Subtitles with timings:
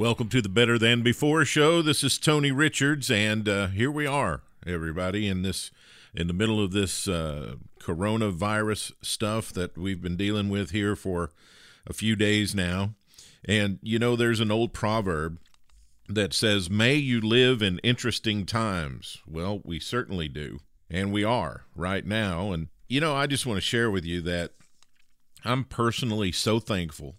[0.00, 1.82] Welcome to the Better Than Before show.
[1.82, 5.70] This is Tony Richards, and uh, here we are, everybody, in this
[6.14, 11.32] in the middle of this uh, coronavirus stuff that we've been dealing with here for
[11.86, 12.94] a few days now.
[13.44, 15.38] And you know, there's an old proverb
[16.08, 21.66] that says, "May you live in interesting times." Well, we certainly do, and we are
[21.76, 22.52] right now.
[22.52, 24.52] And you know, I just want to share with you that
[25.44, 27.16] I'm personally so thankful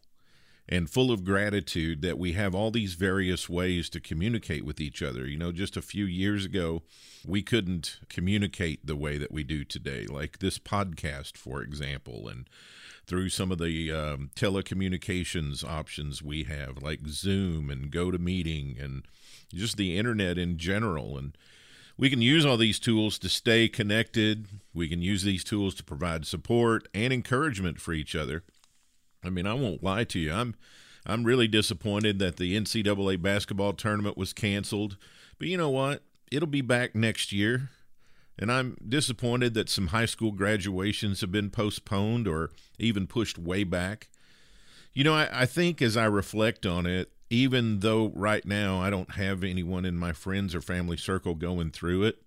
[0.72, 5.04] and full of gratitude that we have all these various ways to communicate with each
[5.04, 5.28] other.
[5.28, 6.82] You know, just a few years ago,
[7.28, 12.50] we couldn't communicate the way that we do today, like this podcast, for example, and
[13.06, 19.04] through some of the um, telecommunications options we have, like Zoom and GoToMeeting and
[19.54, 21.18] just the internet in general.
[21.18, 21.38] And
[21.98, 24.48] we can use all these tools to stay connected.
[24.74, 28.44] We can use these tools to provide support and encouragement for each other.
[29.24, 30.32] I mean, I won't lie to you.
[30.32, 30.56] I'm
[31.06, 34.98] I'm really disappointed that the NCAA basketball tournament was canceled.
[35.40, 36.04] But you know what?
[36.32, 37.70] It'll be back next year.
[38.38, 43.64] And I'm disappointed that some high school graduations have been postponed or even pushed way
[43.64, 44.10] back.
[44.94, 48.90] You know, I, I think as I reflect on it, even though right now I
[48.90, 52.22] don't have anyone in my friends or family circle going through it,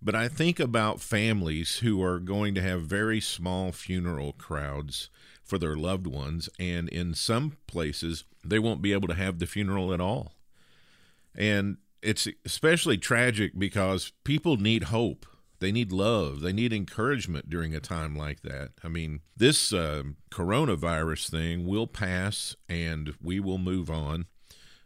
[0.00, 5.10] but I think about families who are going to have very small funeral crowds
[5.48, 6.48] for their loved ones.
[6.58, 10.34] And in some places, they won't be able to have the funeral at all.
[11.34, 15.26] And it's especially tragic because people need hope.
[15.60, 16.40] They need love.
[16.40, 18.70] They need encouragement during a time like that.
[18.84, 24.26] I mean, this uh, coronavirus thing will pass and we will move on.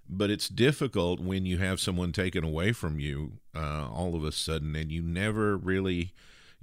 [0.08, 4.32] But it's difficult when you have someone taken away from you uh, all of a
[4.32, 6.12] sudden and you never really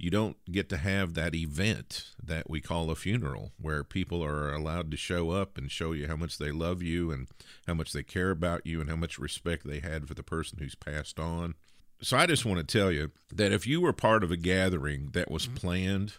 [0.00, 4.52] you don't get to have that event that we call a funeral where people are
[4.52, 7.28] allowed to show up and show you how much they love you and
[7.66, 10.58] how much they care about you and how much respect they had for the person
[10.58, 11.54] who's passed on.
[12.00, 15.10] So I just want to tell you that if you were part of a gathering
[15.12, 15.56] that was mm-hmm.
[15.56, 16.14] planned,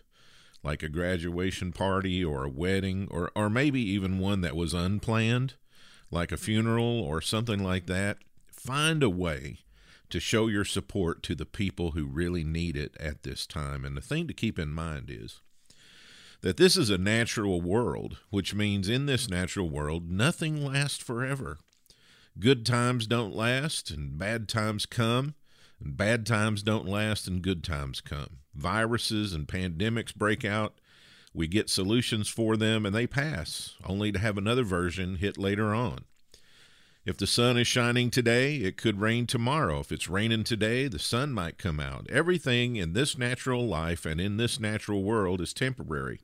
[0.62, 5.56] like a graduation party or a wedding or or maybe even one that was unplanned,
[6.12, 8.20] like a funeral or something like that,
[8.52, 9.58] find a way
[10.12, 13.84] to show your support to the people who really need it at this time.
[13.86, 15.42] And the thing to keep in mind is
[16.42, 21.60] that this is a natural world, which means in this natural world, nothing lasts forever.
[22.40, 25.36] Good times don't last, and bad times come,
[25.80, 28.38] and bad times don't last, and good times come.
[28.56, 30.76] Viruses and pandemics break out.
[31.34, 35.74] We get solutions for them, and they pass, only to have another version hit later
[35.74, 36.06] on.
[37.04, 39.80] If the sun is shining today, it could rain tomorrow.
[39.80, 42.08] If it's raining today, the sun might come out.
[42.12, 46.20] Everything in this natural life and in this natural world is temporary,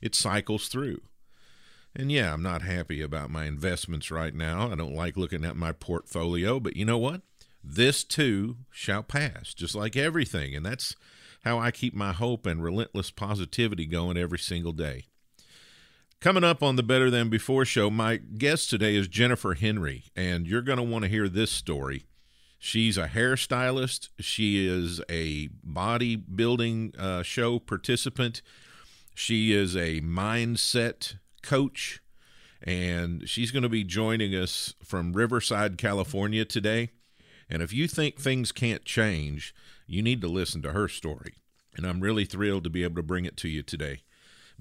[0.00, 1.02] it cycles through.
[1.94, 4.72] And yeah, I'm not happy about my investments right now.
[4.72, 7.20] I don't like looking at my portfolio, but you know what?
[7.62, 10.56] This too shall pass, just like everything.
[10.56, 10.96] And that's
[11.44, 15.04] how I keep my hope and relentless positivity going every single day.
[16.20, 20.46] Coming up on the Better Than Before show, my guest today is Jennifer Henry, and
[20.46, 22.06] you're going to want to hear this story.
[22.58, 24.08] She's a hairstylist.
[24.20, 28.40] She is a bodybuilding uh, show participant.
[29.14, 32.00] She is a mindset coach,
[32.62, 36.88] and she's going to be joining us from Riverside, California today.
[37.50, 39.54] And if you think things can't change,
[39.86, 41.34] you need to listen to her story.
[41.76, 44.03] And I'm really thrilled to be able to bring it to you today.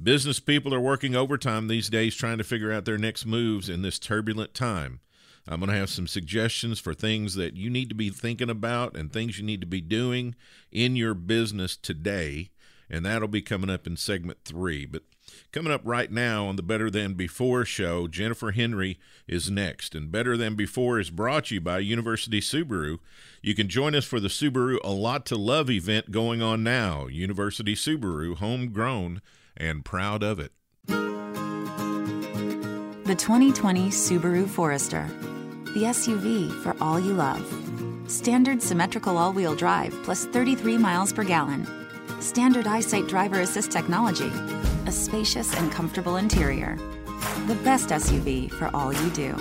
[0.01, 3.83] Business people are working overtime these days trying to figure out their next moves in
[3.83, 4.99] this turbulent time.
[5.47, 8.95] I'm going to have some suggestions for things that you need to be thinking about
[8.95, 10.35] and things you need to be doing
[10.71, 12.49] in your business today.
[12.89, 14.85] And that'll be coming up in segment three.
[14.85, 15.03] But
[15.51, 19.95] coming up right now on the Better Than Before show, Jennifer Henry is next.
[19.95, 22.99] And Better Than Before is brought to you by University Subaru.
[23.41, 27.07] You can join us for the Subaru A Lot to Love event going on now.
[27.07, 29.21] University Subaru, homegrown
[29.57, 30.51] and proud of it.
[33.05, 35.07] The 2020 Subaru Forester.
[35.73, 37.45] The SUV for all you love.
[38.07, 41.67] Standard symmetrical all wheel drive plus 33 miles per gallon.
[42.19, 44.31] Standard EyeSight driver assist technology.
[44.85, 46.77] A spacious and comfortable interior.
[47.47, 49.35] The best SUV for all you do.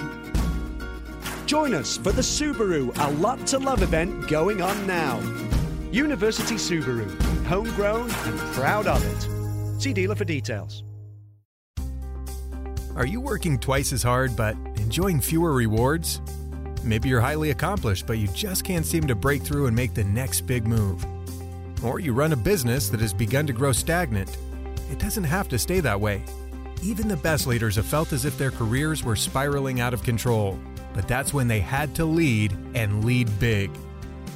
[1.47, 5.21] Join us for the Subaru A Lot to Love event going on now.
[5.91, 7.09] University Subaru,
[7.45, 9.42] homegrown and proud of it.
[9.83, 10.85] See dealer for details.
[12.95, 16.21] Are you working twice as hard but enjoying fewer rewards?
[16.85, 20.05] Maybe you're highly accomplished, but you just can't seem to break through and make the
[20.05, 21.05] next big move.
[21.83, 24.37] Or you run a business that has begun to grow stagnant.
[24.93, 26.23] It doesn't have to stay that way.
[26.81, 30.61] Even the best leaders have felt as if their careers were spiraling out of control,
[30.95, 33.69] but that's when they had to lead and lead big.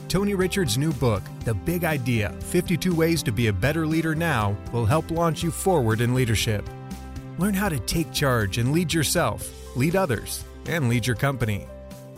[0.09, 4.57] Tony Richards' new book, The Big Idea 52 Ways to Be a Better Leader Now,
[4.73, 6.69] will help launch you forward in leadership.
[7.39, 11.67] Learn how to take charge and lead yourself, lead others, and lead your company.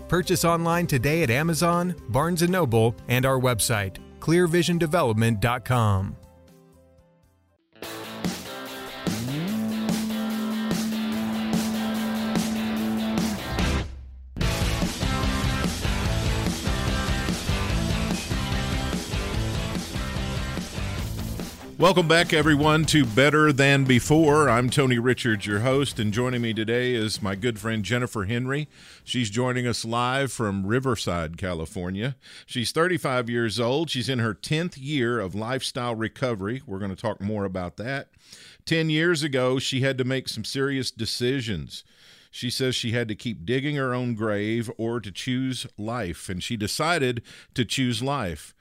[0.06, 6.16] Purchase online today at Amazon, Barnes & Noble, and our website, clearvisiondevelopment.com.
[21.78, 24.50] Welcome back, everyone, to Better Than Before.
[24.50, 28.68] I'm Tony Richards, your host, and joining me today is my good friend Jennifer Henry.
[29.04, 32.16] She's joining us live from Riverside, California.
[32.46, 33.90] She's 35 years old.
[33.90, 36.62] She's in her 10th year of lifestyle recovery.
[36.66, 38.08] We're going to talk more about that.
[38.64, 41.84] 10 years ago, she had to make some serious decisions.
[42.32, 46.42] She says she had to keep digging her own grave or to choose life, and
[46.42, 47.22] she decided
[47.54, 48.52] to choose life.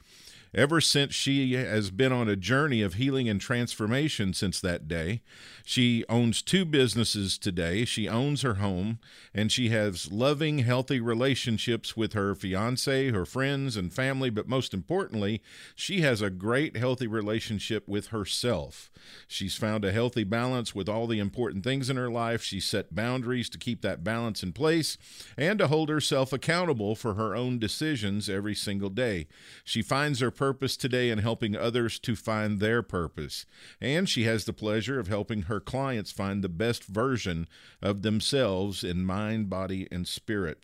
[0.54, 5.22] Ever since she has been on a journey of healing and transformation since that day,
[5.66, 7.84] she owns two businesses today.
[7.86, 9.00] She owns her home,
[9.34, 14.30] and she has loving, healthy relationships with her fiance, her friends, and family.
[14.30, 15.42] But most importantly,
[15.76, 18.90] she has a great, healthy relationship with herself.
[19.28, 22.42] She's found a healthy balance with all the important things in her life.
[22.42, 24.98] She set boundaries to keep that balance in place
[25.38, 29.28] and to hold herself accountable for her own decisions every single day.
[29.64, 33.46] She finds her purpose today in helping others to find their purpose.
[33.82, 37.48] And she has the pleasure of helping her clients find the best version
[37.82, 40.64] of themselves in mind, body, and spirit.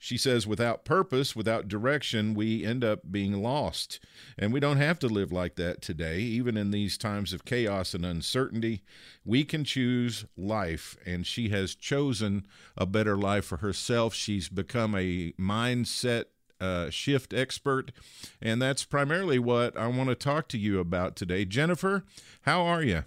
[0.00, 3.98] She says, without purpose, without direction, we end up being lost.
[4.38, 6.20] And we don't have to live like that today.
[6.20, 8.82] Even in these times of chaos and uncertainty,
[9.24, 10.96] we can choose life.
[11.04, 12.46] And she has chosen
[12.76, 14.14] a better life for herself.
[14.14, 16.26] She's become a mindset
[16.60, 17.92] uh, shift expert.
[18.40, 21.44] And that's primarily what I want to talk to you about today.
[21.44, 22.04] Jennifer,
[22.42, 23.04] how are you?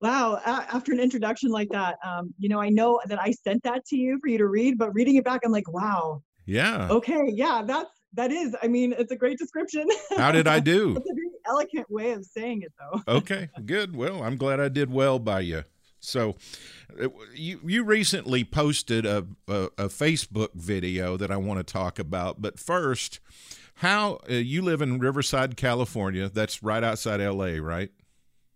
[0.00, 3.86] Wow, after an introduction like that, um, you know, I know that I sent that
[3.86, 6.22] to you for you to read, but reading it back, I'm like, wow.
[6.44, 6.88] Yeah.
[6.90, 8.54] Okay, yeah, that's that is.
[8.62, 9.88] I mean, it's a great description.
[10.16, 10.94] How did I do?
[10.96, 13.16] it's a very elegant way of saying it, though.
[13.16, 13.96] okay, good.
[13.96, 15.64] Well, I'm glad I did well by you.
[16.04, 16.36] So,
[17.00, 21.98] uh, you you recently posted a, a, a Facebook video that I want to talk
[21.98, 23.20] about, but first,
[23.76, 26.28] how uh, you live in Riverside, California?
[26.28, 27.90] That's right outside L.A., right?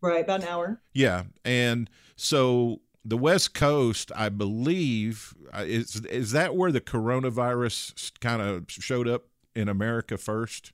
[0.00, 0.80] Right, about an hour.
[0.92, 8.12] Yeah, and so the West Coast, I believe, uh, is is that where the coronavirus
[8.20, 9.24] kind of showed up
[9.56, 10.72] in America first?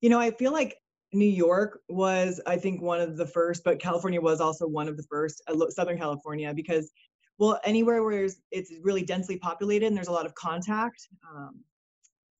[0.00, 0.76] You know, I feel like
[1.16, 4.96] New York was, I think, one of the first, but California was also one of
[4.96, 6.92] the first, uh, Southern California, because,
[7.38, 11.60] well, anywhere where it's really densely populated and there's a lot of contact, um,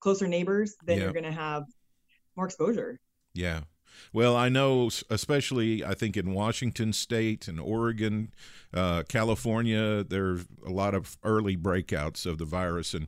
[0.01, 1.65] closer neighbors, then you're going to have
[2.37, 3.01] more exposure.
[3.35, 3.61] Yeah.
[4.13, 8.33] Well, I know, especially I think in Washington State and Oregon,
[8.75, 13.07] uh, California, there's a lot of early breakouts of the virus, and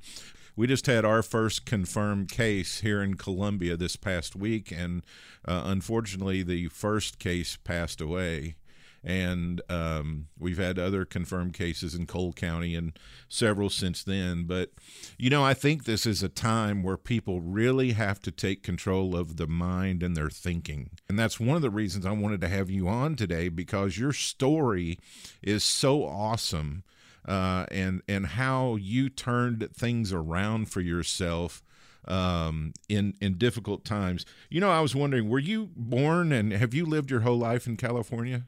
[0.58, 5.04] we just had our first confirmed case here in Columbia this past week, and
[5.46, 8.56] uh, unfortunately, the first case passed away.
[9.04, 12.98] And um, we've had other confirmed cases in Cole County and
[13.28, 14.42] several since then.
[14.42, 14.72] But,
[15.16, 19.14] you know, I think this is a time where people really have to take control
[19.14, 20.90] of the mind and their thinking.
[21.08, 24.12] And that's one of the reasons I wanted to have you on today because your
[24.12, 24.98] story
[25.40, 26.82] is so awesome
[27.26, 31.62] uh, and and how you turned things around for yourself
[32.06, 34.24] um, in in difficult times.
[34.50, 37.66] You know, I was wondering, were you born and have you lived your whole life
[37.66, 38.44] in California?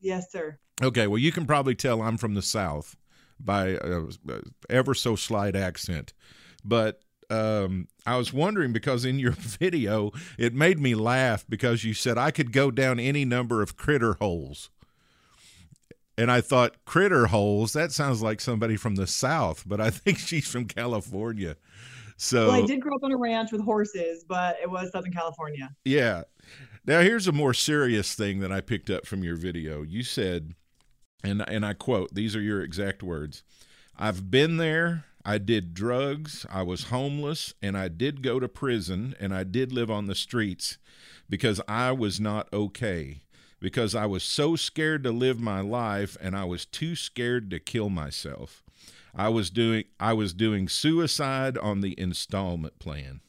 [0.00, 0.58] Yes, sir.
[0.82, 2.96] Okay, well, you can probably tell I'm from the South
[3.38, 4.02] by a,
[4.68, 6.12] ever so slight accent,
[6.64, 11.94] but um, I was wondering because in your video it made me laugh because you
[11.94, 14.70] said I could go down any number of critter holes
[16.16, 17.72] and I thought critter holes.
[17.72, 21.56] That sounds like somebody from the South, but I think she's from California.
[22.16, 25.12] So well, I did grow up on a ranch with horses, but it was Southern
[25.12, 25.74] California.
[25.84, 26.22] Yeah.
[26.86, 29.82] Now, here's a more serious thing that I picked up from your video.
[29.82, 30.54] You said,
[31.24, 33.42] and and I quote, these are your exact words.
[33.98, 35.04] I've been there.
[35.24, 36.44] I did drugs.
[36.50, 40.14] I was homeless, and I did go to prison, and I did live on the
[40.14, 40.76] streets
[41.30, 43.22] because I was not okay.
[43.64, 47.58] Because I was so scared to live my life, and I was too scared to
[47.58, 48.62] kill myself.
[49.14, 53.22] I was doing I was doing suicide on the installment plan.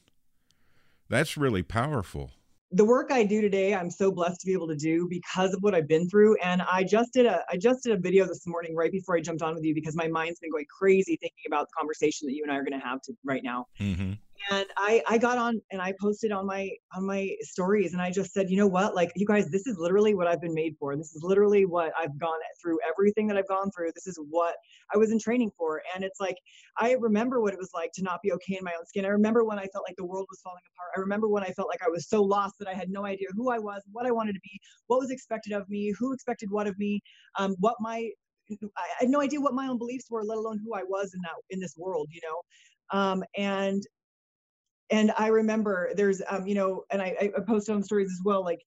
[1.08, 2.32] That's really powerful
[2.72, 5.64] the work I do today, I'm so blessed to be able to do because of
[5.64, 6.36] what I've been through.
[6.44, 9.22] And I just did a I just did a video this morning right before I
[9.22, 12.34] jumped on with you because my mind's been going crazy thinking about the conversation that
[12.34, 13.68] you and I are going to have to right now.
[13.80, 14.14] Mm-hmm
[14.52, 18.12] and I I got on and I posted on my on my stories and I
[18.12, 20.76] just said, you know what, like you guys, this is literally what I've been made
[20.80, 20.96] for.
[20.96, 22.80] This is literally what I've gone through.
[22.88, 24.56] Everything that I've gone through, this is what
[24.94, 25.82] I was in training for.
[25.94, 26.38] And it's like
[26.78, 29.06] I remember what it was like to not be okay in my own skin.
[29.06, 30.92] I remember when I felt like the world was falling apart.
[30.96, 33.28] I remember when I felt like I was so lost that I had no idea
[33.36, 36.52] who I was, what I wanted to be, what was expected of me, who expected
[36.52, 37.02] what of me,
[37.38, 38.10] um, what my
[38.52, 41.22] I had no idea what my own beliefs were, let alone who I was in
[41.22, 42.42] that in this world, you know.
[43.00, 43.82] Um, and
[44.90, 48.44] and i remember there's um you know and i, I posted on stories as well
[48.44, 48.62] like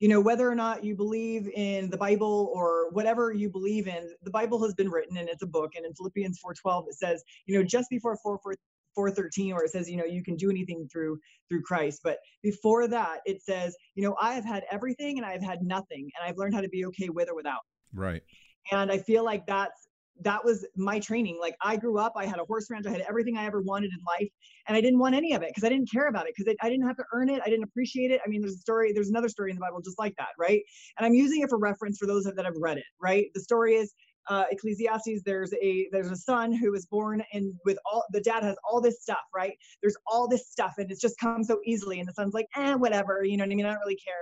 [0.00, 4.14] you know whether or not you believe in the bible or whatever you believe in
[4.22, 5.72] the bible has been written and it's a book.
[5.76, 8.54] And in philippians 4.12 it says you know just before 4, 4
[8.94, 12.00] 413 where it says you know you can do anything through through christ.
[12.02, 16.10] But before that it says you know i have had everything and i've had nothing
[16.16, 17.60] and i've learned how to be okay with or without.
[17.92, 18.22] Right.
[18.70, 19.87] And i feel like that's
[20.22, 21.38] that was my training.
[21.40, 23.90] Like I grew up, I had a horse ranch, I had everything I ever wanted
[23.92, 24.28] in life,
[24.66, 26.68] and I didn't want any of it because I didn't care about it because I
[26.68, 27.40] didn't have to earn it.
[27.44, 28.20] I didn't appreciate it.
[28.24, 30.62] I mean, there's a story, there's another story in the Bible just like that, right?
[30.98, 33.26] And I'm using it for reference for those that have read it, right?
[33.34, 33.92] The story is
[34.28, 35.22] uh, Ecclesiastes.
[35.24, 38.80] There's a there's a son who was born and with all the dad has all
[38.80, 39.54] this stuff, right?
[39.82, 42.74] There's all this stuff, and it's just come so easily, and the son's like, eh,
[42.74, 43.66] whatever, you know what I mean?
[43.66, 44.14] I don't really care.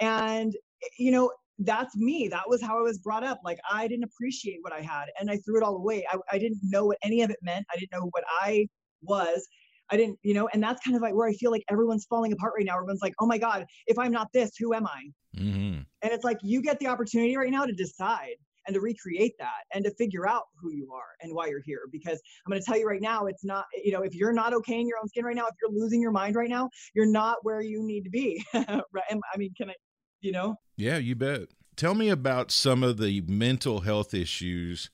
[0.00, 0.54] And
[0.98, 2.28] you know, that's me.
[2.28, 3.40] That was how I was brought up.
[3.44, 6.04] Like I didn't appreciate what I had and I threw it all away.
[6.10, 7.66] I, I didn't know what any of it meant.
[7.72, 8.66] I didn't know what I
[9.02, 9.46] was.
[9.90, 12.32] I didn't, you know, and that's kind of like where I feel like everyone's falling
[12.32, 12.76] apart right now.
[12.76, 15.10] Everyone's like, oh my God, if I'm not this, who am I?
[15.36, 15.80] Mm-hmm.
[16.02, 19.64] And it's like you get the opportunity right now to decide and to recreate that
[19.74, 21.82] and to figure out who you are and why you're here.
[21.92, 24.54] Because I'm going to tell you right now, it's not, you know, if you're not
[24.54, 27.04] okay in your own skin right now, if you're losing your mind right now, you're
[27.06, 28.44] not where you need to be.
[28.54, 29.04] right?
[29.10, 29.74] I mean, can I,
[30.20, 30.56] you know?
[30.76, 31.48] Yeah, you bet.
[31.76, 34.90] Tell me about some of the mental health issues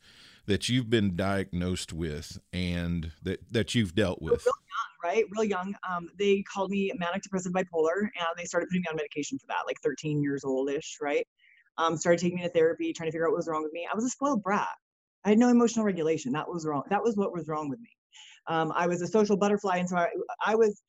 [0.47, 4.45] that you've been diagnosed with and that, that you've dealt with.
[4.45, 5.25] Real young, right?
[5.31, 5.75] Real young.
[5.89, 9.47] Um, they called me manic depressive bipolar and they started putting me on medication for
[9.49, 11.27] that, like 13 years old-ish, right?
[11.79, 13.87] Um, started taking me to therapy, trying to figure out what was wrong with me.
[13.91, 14.69] I was a spoiled brat.
[15.25, 16.33] I had no emotional regulation.
[16.33, 16.83] That was wrong.
[16.91, 17.91] That was what was wrong with me.
[18.47, 20.09] Um, I was a social butterfly, and so I,
[20.45, 20.83] I was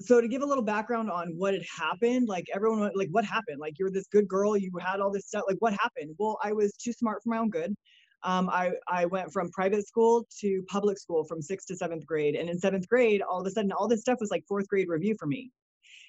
[0.00, 3.24] so to give a little background on what had happened like everyone went, like what
[3.24, 3.60] happened?
[3.60, 6.14] Like you're this good girl you had all this stuff like what happened?
[6.18, 7.74] Well i was too smart for my own good.
[8.22, 12.34] Um, I, I went from private school to public school from sixth to seventh grade
[12.34, 14.88] and in seventh grade all of a sudden all this stuff was like fourth grade
[14.88, 15.50] review for me.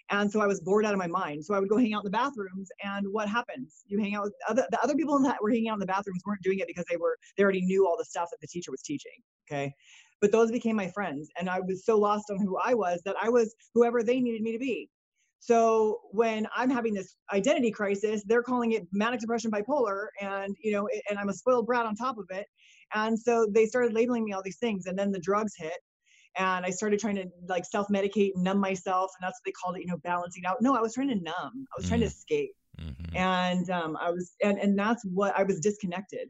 [0.09, 1.45] And so i was bored out of my mind.
[1.45, 3.83] So i would go hang out in the bathrooms and what happens?
[3.85, 6.23] You hang out with other the other people that were hanging out in the bathrooms
[6.25, 8.71] weren't doing it because they were they already knew all the stuff that the teacher
[8.71, 9.73] was teaching okay
[10.21, 13.15] but those became my friends and i was so lost on who i was that
[13.21, 14.89] i was whoever they needed me to be.
[15.39, 20.71] So when i'm having this identity crisis they're calling it manic depression bipolar and you
[20.71, 22.47] know and i'm a spoiled brat on top of it.
[22.93, 25.79] And so they started labeling me all these things and then the drugs hit
[26.37, 29.81] and i started trying to like self-medicate numb myself and that's what they called it
[29.81, 30.61] you know balancing out.
[30.61, 31.67] No i was trying to numb.
[31.71, 32.15] I was trying to mm-hmm.
[32.15, 32.51] escape.
[32.81, 33.15] Mm-hmm.
[33.15, 36.29] and um, i was and, and that's what i was disconnected.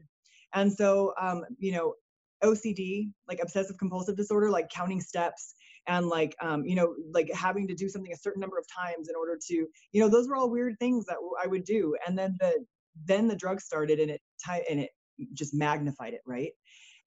[0.54, 1.94] And so um, you know
[2.42, 5.54] OCD, like obsessive compulsive disorder, like counting steps
[5.86, 9.08] and like um, you know like having to do something a certain number of times
[9.08, 11.96] in order to you know those were all weird things that I would do.
[12.06, 12.64] And then the
[13.04, 14.20] then the drug started and it
[14.70, 14.90] and it
[15.32, 16.52] just magnified it, right?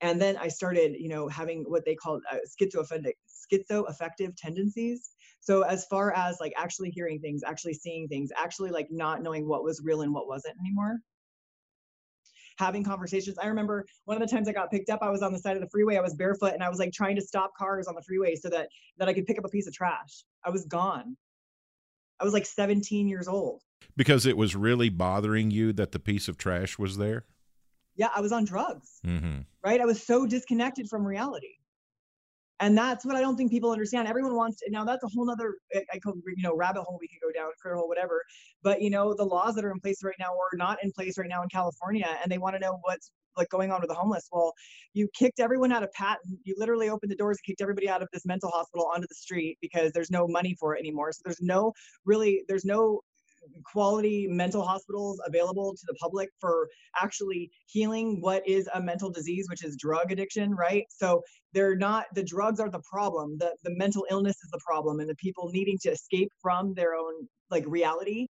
[0.02, 3.14] And then I started, you know, having what they called uh, schizoaffective
[3.52, 5.12] schizoaffective tendencies.
[5.42, 9.48] So as far as like actually hearing things, actually seeing things, actually like not knowing
[9.48, 11.00] what was real and what wasn't anymore
[12.60, 13.38] having conversations.
[13.42, 15.56] I remember one of the times I got picked up, I was on the side
[15.56, 15.96] of the freeway.
[15.96, 18.50] I was barefoot and I was like trying to stop cars on the freeway so
[18.50, 20.26] that that I could pick up a piece of trash.
[20.44, 21.16] I was gone.
[22.20, 23.62] I was like 17 years old.
[23.96, 27.26] Because it was really bothering you that the piece of trash was there?
[27.96, 29.00] Yeah, I was on drugs.
[29.06, 29.40] Mm-hmm.
[29.64, 29.80] Right?
[29.80, 31.59] I was so disconnected from reality
[32.60, 34.08] and that's what I don't think people understand.
[34.08, 36.98] Everyone wants to, now that's a whole other eh, I call, you know, rabbit hole
[37.00, 38.24] we could go down, critter hole, whatever.
[38.64, 41.18] But, you know, the laws that are in place right now or not in place
[41.18, 43.96] right now in California, and they want to know what's like going on with the
[43.96, 44.28] homeless.
[44.32, 44.54] Well,
[44.94, 46.38] you kicked everyone out of Patton.
[46.44, 49.16] You literally opened the doors and kicked everybody out of this mental hospital onto the
[49.16, 51.12] street because there's no money for it anymore.
[51.14, 51.72] So there's no
[52.06, 53.02] really, there's no
[53.64, 56.68] quality mental hospitals available to the public for
[57.02, 60.86] actually healing what is a mental disease which is drug addiction right?
[60.90, 61.22] So
[61.54, 63.38] they're not the drugs are the problem.
[63.38, 66.96] The the mental illness is the problem and the people needing to escape from their
[66.96, 67.14] own
[67.50, 68.28] like reality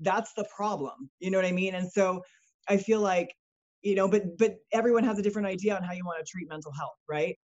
[0.00, 1.10] that's the problem.
[1.20, 1.74] You know what i mean?
[1.74, 2.22] And so
[2.68, 3.34] i feel like
[3.82, 6.48] you know but but everyone has a different idea on how you want to treat
[6.48, 7.36] mental health right?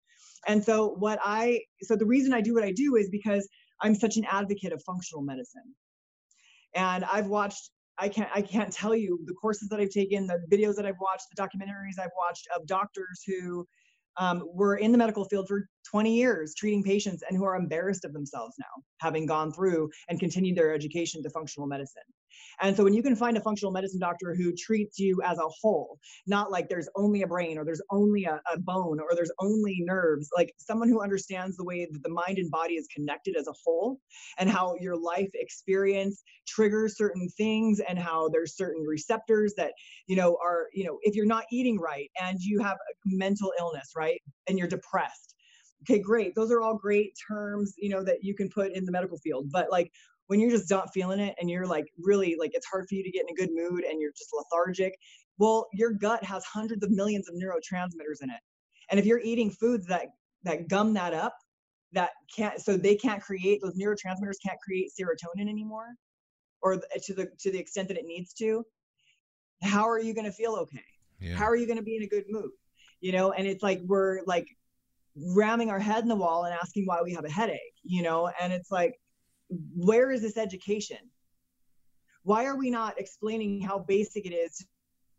[0.47, 3.49] And so what i so the reason i do what i do is because
[3.81, 5.75] i'm such an advocate of functional medicine
[6.76, 10.40] and i've watched i can't i can't tell you the courses that i've taken the
[10.52, 13.66] videos that i've watched the documentaries i've watched of doctors who
[14.18, 18.05] um, were in the medical field for 20 years treating patients and who are embarrassed
[18.05, 22.02] of themselves now having gone through and continued their education to functional medicine
[22.61, 25.49] and so when you can find a functional medicine doctor who treats you as a
[25.61, 29.33] whole, not like there's only a brain or there's only a, a bone or there's
[29.40, 33.37] only nerves, like someone who understands the way that the mind and body is connected
[33.37, 34.00] as a whole
[34.38, 39.73] and how your life experience triggers certain things and how there's certain receptors that,
[40.07, 43.52] you know, are, you know, if you're not eating right and you have a mental
[43.59, 44.21] illness, right?
[44.49, 45.36] And you're depressed
[45.83, 46.35] okay great.
[46.35, 49.50] Those are all great terms you know that you can put in the medical field
[49.50, 49.92] but like
[50.28, 53.04] when you're just not feeling it and you're like really like it's hard for you
[53.04, 54.99] to get in a good mood and you're just lethargic
[55.38, 58.40] well your gut has hundreds of millions of neurotransmitters in it.
[58.90, 60.09] And if you're eating foods that
[60.45, 61.37] that gum that up
[61.92, 65.95] that can't so they can't create those neurotransmitters can't create serotonin anymore
[66.62, 68.64] or to the to the extent that it needs to
[69.62, 70.85] how are you going to feel okay?
[71.18, 71.37] Yeah.
[71.37, 72.50] how are you going to be in a good mood?
[73.00, 74.49] You know and it's like we're like
[75.17, 78.31] ramming our head in the wall and asking why we have a headache you know?
[78.41, 78.95] And it's like
[79.49, 80.99] where is this education?
[82.25, 84.67] Why are we not explaining how basic it is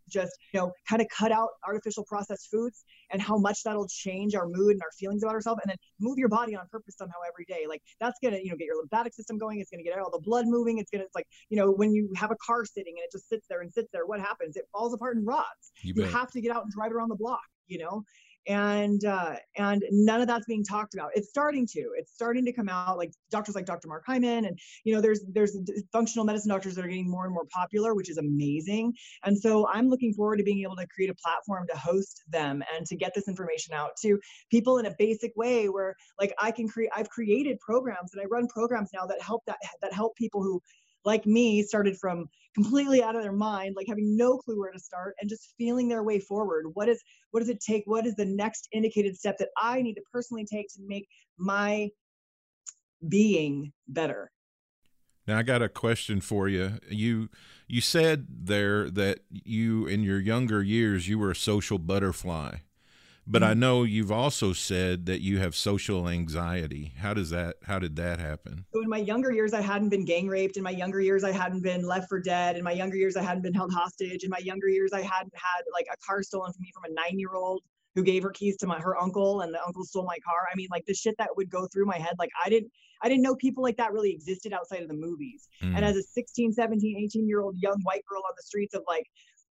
[0.10, 4.36] just you know kind of cut out artificial processed foods and how much that'll change
[4.36, 7.18] our mood and our feelings about ourselves and then move your body on purpose somehow
[7.28, 7.66] every day?
[7.68, 10.20] Like that's gonna you know get your lymphatic system going it's gonna get all the
[10.20, 13.04] blood moving it's gonna it's like you know when you have a car sitting and
[13.04, 14.56] it just sits there and sits there what happens?
[14.56, 15.72] It falls apart and rots.
[15.82, 18.04] You, you have to get out and drive around the block you know
[18.48, 21.12] and uh, and none of that's being talked about.
[21.16, 21.90] It's starting to.
[21.98, 22.98] It's starting to come out.
[22.98, 23.88] Like doctors like Dr.
[23.88, 25.58] Mark Hyman, and you know, there's there's
[25.92, 28.94] functional medicine doctors that are getting more and more popular, which is amazing.
[29.26, 32.64] And so I'm looking forward to being able to create a platform to host them
[32.76, 36.52] and to get this information out to people in a basic way, where like I
[36.52, 36.90] can create.
[36.96, 40.62] I've created programs and I run programs now that help that that help people who
[41.06, 44.80] like me started from completely out of their mind like having no clue where to
[44.80, 48.16] start and just feeling their way forward what is what does it take what is
[48.16, 51.08] the next indicated step that i need to personally take to make
[51.38, 51.88] my
[53.08, 54.32] being better
[55.28, 56.80] now I got a question for you.
[56.90, 57.30] You
[57.68, 62.60] you said there that you in your younger years you were a social butterfly.
[63.30, 63.60] But I mm-hmm.
[63.60, 66.94] know you've also said that you have social anxiety.
[66.98, 68.66] How does that how did that happen?
[68.74, 70.56] So in my younger years I hadn't been gang raped.
[70.56, 72.56] In my younger years I hadn't been left for dead.
[72.56, 74.24] In my younger years I hadn't been held hostage.
[74.24, 76.96] In my younger years I hadn't had like a car stolen from me from a
[76.96, 77.62] 9-year-old
[77.96, 80.48] who gave her keys to my her uncle and the uncle stole my car.
[80.50, 83.10] I mean like the shit that would go through my head like I didn't I
[83.10, 85.50] didn't know people like that really existed outside of the movies.
[85.62, 85.76] Mm.
[85.76, 88.84] And as a 16, 17, 18 year old young white girl on the streets of
[88.88, 89.06] like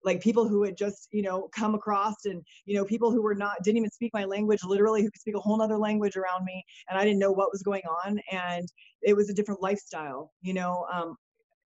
[0.04, 3.36] like people who had just you know come across and you know people who were
[3.36, 6.46] not didn't even speak my language literally who could speak a whole other language around
[6.46, 8.68] me and i didn't know what was going on and
[9.02, 11.16] it was a different lifestyle you know um,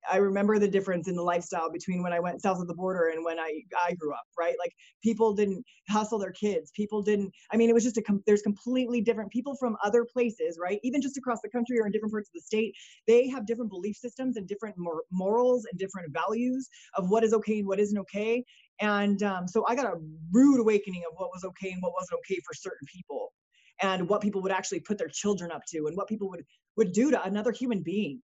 [0.09, 3.07] I remember the difference in the lifestyle between when I went south of the border
[3.07, 4.55] and when I I grew up, right?
[4.59, 4.71] Like
[5.03, 6.71] people didn't hustle their kids.
[6.75, 7.31] People didn't.
[7.51, 10.79] I mean, it was just a there's completely different people from other places, right?
[10.83, 12.73] Even just across the country or in different parts of the state,
[13.07, 17.33] they have different belief systems and different mor- morals and different values of what is
[17.33, 18.43] okay and what isn't okay.
[18.79, 19.97] And um, so I got a
[20.31, 23.33] rude awakening of what was okay and what wasn't okay for certain people,
[23.81, 26.45] and what people would actually put their children up to, and what people would
[26.77, 28.21] would do to another human being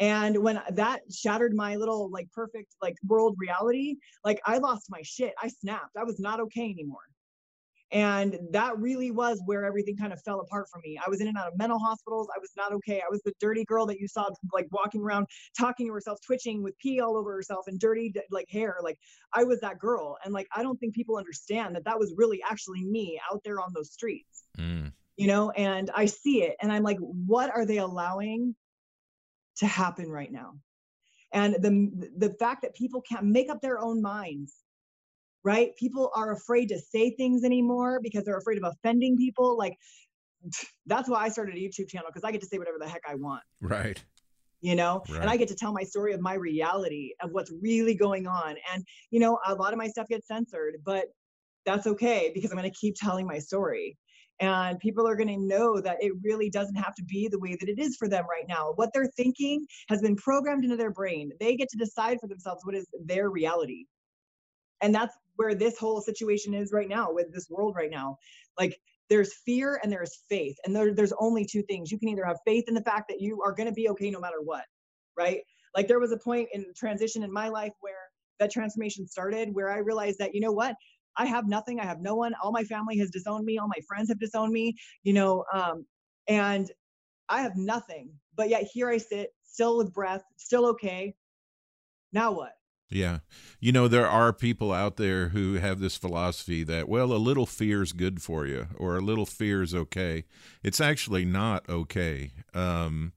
[0.00, 5.00] and when that shattered my little like perfect like world reality like i lost my
[5.02, 5.34] shit.
[5.42, 5.96] I snapped.
[5.96, 7.00] I was not okay anymore.
[7.90, 10.98] And that really was where everything kind of fell apart for me.
[11.04, 12.28] I was in and out of mental hospitals.
[12.34, 13.00] I was not okay.
[13.00, 15.26] I was the dirty girl that you saw like walking around
[15.58, 18.76] talking to herself twitching with pee all over herself and dirty like hair.
[18.82, 18.98] Like
[19.32, 20.18] i was that girl.
[20.24, 23.60] And like i don't think people understand that that was really actually me out there
[23.60, 24.92] on those streets mm.
[25.16, 25.50] you know?
[25.52, 26.56] And i see it.
[26.60, 28.54] And i'm like what are they allowing
[29.58, 30.54] to happen right now.
[31.32, 34.54] And the the fact that people can't make up their own minds
[35.44, 35.74] right?
[35.76, 39.56] People are afraid to say things anymore because they're afraid of offending people.
[39.56, 39.76] Like
[40.86, 43.02] that's why i started a youtube channel because i get to say whatever the heck
[43.08, 43.42] i want.
[43.60, 44.02] Right.
[44.60, 45.02] You know?
[45.08, 45.20] Right.
[45.20, 48.54] and i get to tell my story of my reality of what's really going on.
[48.72, 51.06] And you know a lot of my stuff gets censored but
[51.66, 53.96] that's okay because i'm going to keep telling my story
[54.40, 57.56] and people are going to know that it really doesn't have to be the way
[57.58, 58.72] that it is for them right now.
[58.76, 61.32] What they're thinking has been programmed into their brain.
[61.40, 63.86] They get to decide for themselves what is their reality.
[64.80, 68.18] And that's where this whole situation is right now with this world right now.
[68.58, 68.78] Like
[69.10, 71.90] there's fear and there's faith and there, there's only two things.
[71.90, 74.10] You can either have faith in the fact that you are going to be okay
[74.10, 74.64] no matter what
[75.18, 75.40] right?
[75.76, 79.70] Like there was a point in transition in my life where that transformation started where
[79.70, 80.74] i realized that you know what
[81.18, 81.80] I have nothing.
[81.80, 82.32] I have no one.
[82.42, 83.58] All my family has disowned me.
[83.58, 85.84] All my friends have disowned me, you know, um,
[86.28, 86.70] and
[87.28, 88.10] I have nothing.
[88.36, 91.14] But yet here I sit, still with breath, still okay.
[92.12, 92.52] Now what?
[92.90, 93.18] Yeah.
[93.60, 97.44] You know, there are people out there who have this philosophy that, well, a little
[97.44, 100.24] fear is good for you or a little fear is okay.
[100.62, 102.30] It's actually not okay.
[102.54, 103.12] Um,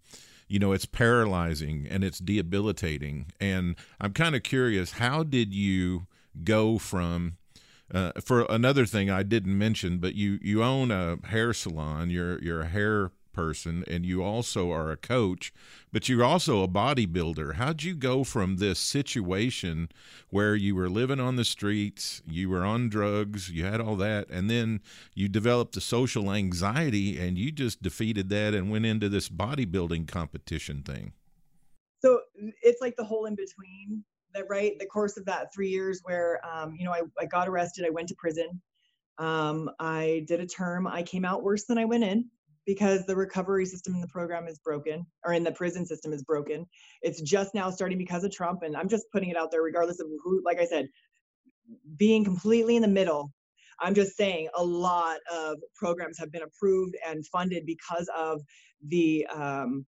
[0.47, 3.27] you know, it's paralyzing and it's debilitating.
[3.39, 6.07] And I'm kind of curious, how did you
[6.43, 7.37] go from
[7.93, 12.09] uh, for another thing I didn't mention, but you you own a hair salon.
[12.09, 15.53] You're you're a hair person, and you also are a coach,
[15.91, 17.55] but you're also a bodybuilder.
[17.55, 19.89] How'd you go from this situation
[20.29, 24.29] where you were living on the streets, you were on drugs, you had all that,
[24.29, 24.81] and then
[25.13, 30.07] you developed the social anxiety, and you just defeated that and went into this bodybuilding
[30.07, 31.13] competition thing?
[32.01, 32.21] So
[32.61, 34.03] it's like the whole in between
[34.49, 37.85] right the course of that three years where um, you know I, I got arrested
[37.85, 38.61] i went to prison.
[39.17, 42.29] Um, i did a term i came out worse than i went in
[42.65, 46.23] because the recovery system in the program is broken or in the prison system is
[46.23, 46.65] broken.
[47.01, 49.99] It's just now starting because of trump and i'm just putting it out there regardless
[49.99, 50.87] of who like i said
[51.97, 53.31] being completely in the middle
[53.79, 58.41] i'm just saying a lot of programs have been approved and funded because of
[58.87, 59.85] the um,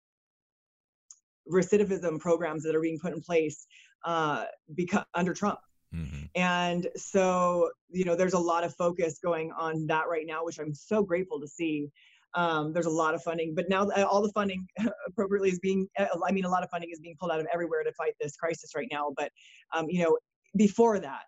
[1.52, 3.66] recidivism programs that are being put in place
[4.04, 5.60] uh, because under Trump.
[5.94, 6.26] Mm-hmm.
[6.36, 10.60] And so, you know, there's a lot of focus going on that right now, which
[10.60, 11.90] I'm so grateful to see.
[12.36, 14.66] Um, there's a lot of funding, but now all the funding
[15.08, 17.46] appropriately is being, uh, I mean, a lot of funding is being pulled out of
[17.54, 19.14] everywhere to fight this crisis right now.
[19.16, 19.32] But,
[19.72, 20.18] um, you know,
[20.56, 21.26] before that,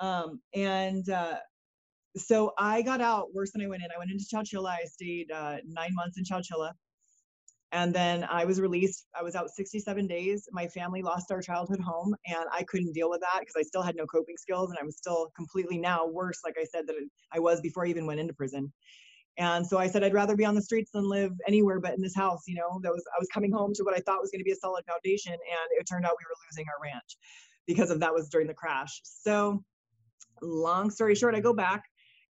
[0.00, 1.36] um, and uh,
[2.16, 3.90] so I got out worse than I went in.
[3.94, 4.70] I went into Chowchilla.
[4.70, 6.72] I stayed uh, nine months in Chowchilla.
[7.72, 9.06] And then I was released.
[9.18, 10.48] I was out 67 days.
[10.50, 13.82] My family lost our childhood home, and I couldn't deal with that because I still
[13.82, 16.96] had no coping skills, and I was still completely now worse, like I said, that
[17.32, 18.72] I was before I even went into prison.
[19.38, 22.02] And so I said I'd rather be on the streets than live anywhere but in
[22.02, 22.42] this house.
[22.48, 24.44] You know, that was I was coming home to what I thought was going to
[24.44, 27.16] be a solid foundation, and it turned out we were losing our ranch
[27.66, 29.00] because of that was during the crash.
[29.04, 29.62] So,
[30.42, 31.84] long story short, I go back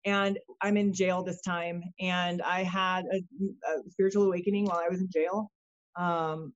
[0.05, 1.83] and I'm in jail this time.
[2.01, 5.51] And I had a, a spiritual awakening while I was in jail.
[5.97, 6.53] Um,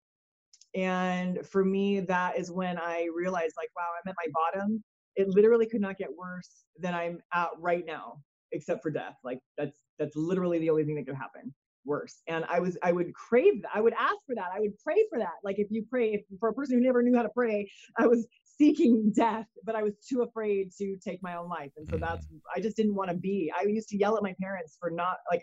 [0.75, 4.83] and for me, that is when I realized, like, wow, I'm at my bottom.
[5.17, 8.19] It literally could not get worse than I'm at right now,
[8.53, 9.17] except for death.
[9.23, 11.55] Like that's that's literally the only thing that could happen
[11.85, 12.23] worse.
[12.27, 13.71] And I was I would crave that.
[13.75, 14.49] I would ask for that.
[14.55, 15.35] I would pray for that.
[15.45, 18.07] Like if you pray if, for a person who never knew how to pray, I
[18.07, 18.27] was
[18.59, 21.73] seeking death, but I was too afraid to take my own life.
[21.77, 22.37] And so that's, mm-hmm.
[22.55, 23.53] I just didn't want to be.
[23.59, 25.43] I used to yell at my parents for not, like,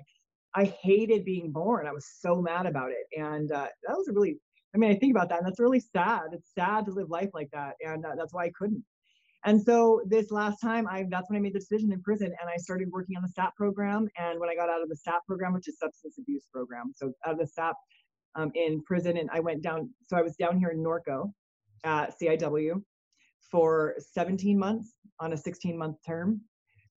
[0.53, 1.87] I hated being born.
[1.87, 3.19] I was so mad about it.
[3.19, 4.37] And uh, that was a really,
[4.75, 6.23] I mean, I think about that and that's really sad.
[6.33, 7.75] It's sad to live life like that.
[7.85, 8.83] And uh, that's why I couldn't.
[9.43, 12.49] And so this last time, I that's when I made the decision in prison, and
[12.49, 14.07] I started working on the STAP program.
[14.17, 17.11] And when I got out of the STAP program, which is substance abuse program, so
[17.25, 17.75] out of the STAP
[18.35, 19.89] um, in prison, and I went down.
[20.07, 21.31] So I was down here in Norco
[21.83, 22.83] at CIW,
[23.51, 26.41] for 17 months on a 16 month term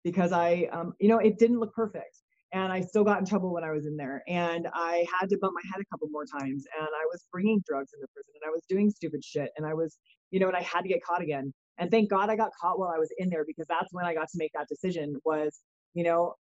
[0.05, 2.19] because I, um, you know, it didn't look perfect.
[2.53, 4.23] And I still got in trouble when I was in there.
[4.29, 6.67] And I had to bump my head a couple more times.
[6.79, 9.51] And I was bringing drugs into prison and I was doing stupid shit.
[9.57, 9.97] And I was,
[10.31, 11.55] you know, and I had to get caught again.
[11.79, 14.13] And thank God I got caught while I was in there because that's when I
[14.13, 15.61] got to make that decision was,
[15.95, 16.35] you know,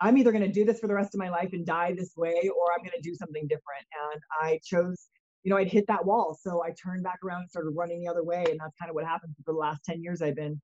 [0.00, 2.12] I'm either going to do this for the rest of my life and die this
[2.16, 3.86] way, or I'm going to do something different.
[4.12, 5.08] And I chose
[5.48, 6.38] you know, I'd hit that wall.
[6.38, 8.44] So I turned back around and started running the other way.
[8.50, 10.60] And that's kind of what happened for the last 10 years I've been,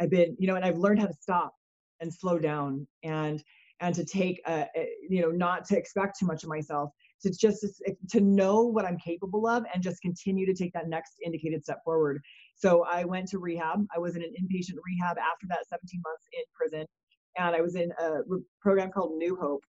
[0.00, 1.54] I've been, you know, and I've learned how to stop
[2.00, 3.40] and slow down and,
[3.78, 4.66] and to take, a,
[5.08, 6.90] you know, not to expect too much of myself,
[7.22, 10.88] to just eh, to know what I'm capable of and just continue to take that
[10.88, 12.20] next indicated step forward.
[12.56, 13.86] So I went to rehab.
[13.94, 16.86] I was in an inpatient rehab after that 17 months in prison.
[17.38, 18.22] And I was in a
[18.60, 19.62] program called New Hope.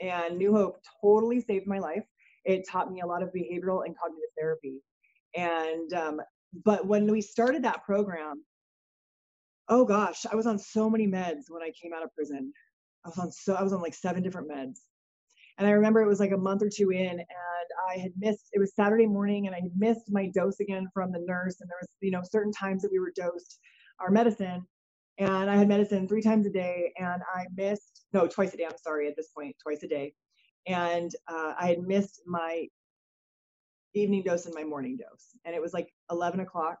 [0.00, 2.04] And New Hope totally saved my life
[2.44, 4.82] it taught me a lot of behavioral and cognitive therapy.
[5.36, 6.20] And, um,
[6.64, 8.44] but when we started that program,
[9.68, 12.52] oh gosh, I was on so many meds when I came out of prison.
[13.04, 14.80] I was on so, I was on like seven different meds.
[15.58, 17.20] And I remember it was like a month or two in, and
[17.88, 21.12] I had missed, it was Saturday morning, and I had missed my dose again from
[21.12, 21.60] the nurse.
[21.60, 23.60] And there was, you know, certain times that we were dosed
[24.00, 24.66] our medicine.
[25.18, 28.64] And I had medicine three times a day, and I missed no, twice a day.
[28.64, 30.12] I'm sorry, at this point, twice a day.
[30.66, 32.68] And uh, I had missed my
[33.94, 35.36] evening dose and my morning dose.
[35.44, 36.78] And it was like 11 o'clock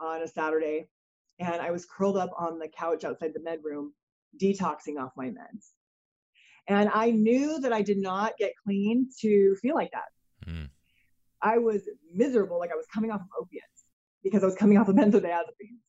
[0.00, 0.88] on a Saturday.
[1.38, 3.92] And I was curled up on the couch outside the med room,
[4.40, 5.72] detoxing off my meds.
[6.66, 10.50] And I knew that I did not get clean to feel like that.
[10.50, 10.68] Mm.
[11.40, 13.84] I was miserable, like I was coming off of opiates
[14.22, 15.80] because I was coming off of benzodiazepines.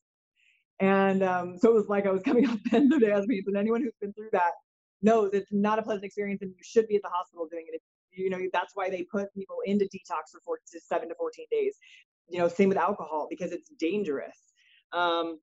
[0.79, 3.47] And um, so it was like I was coming off benzodiazepines.
[3.47, 4.53] And anyone who's been through that
[5.01, 7.81] knows it's not a pleasant experience and you should be at the hospital doing it.
[8.11, 11.45] You know, that's why they put people into detox for four to seven to 14
[11.51, 11.75] days.
[12.27, 14.37] You know, same with alcohol because it's dangerous.
[14.91, 15.39] Um,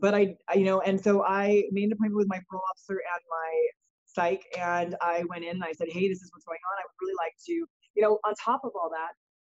[0.00, 3.00] but I, I, you know, and so I made an appointment with my parole officer
[3.00, 3.68] and my
[4.04, 6.78] psych, and I went in and I said, hey, this is what's going on.
[6.78, 9.12] I would really like to, you know, on top of all that,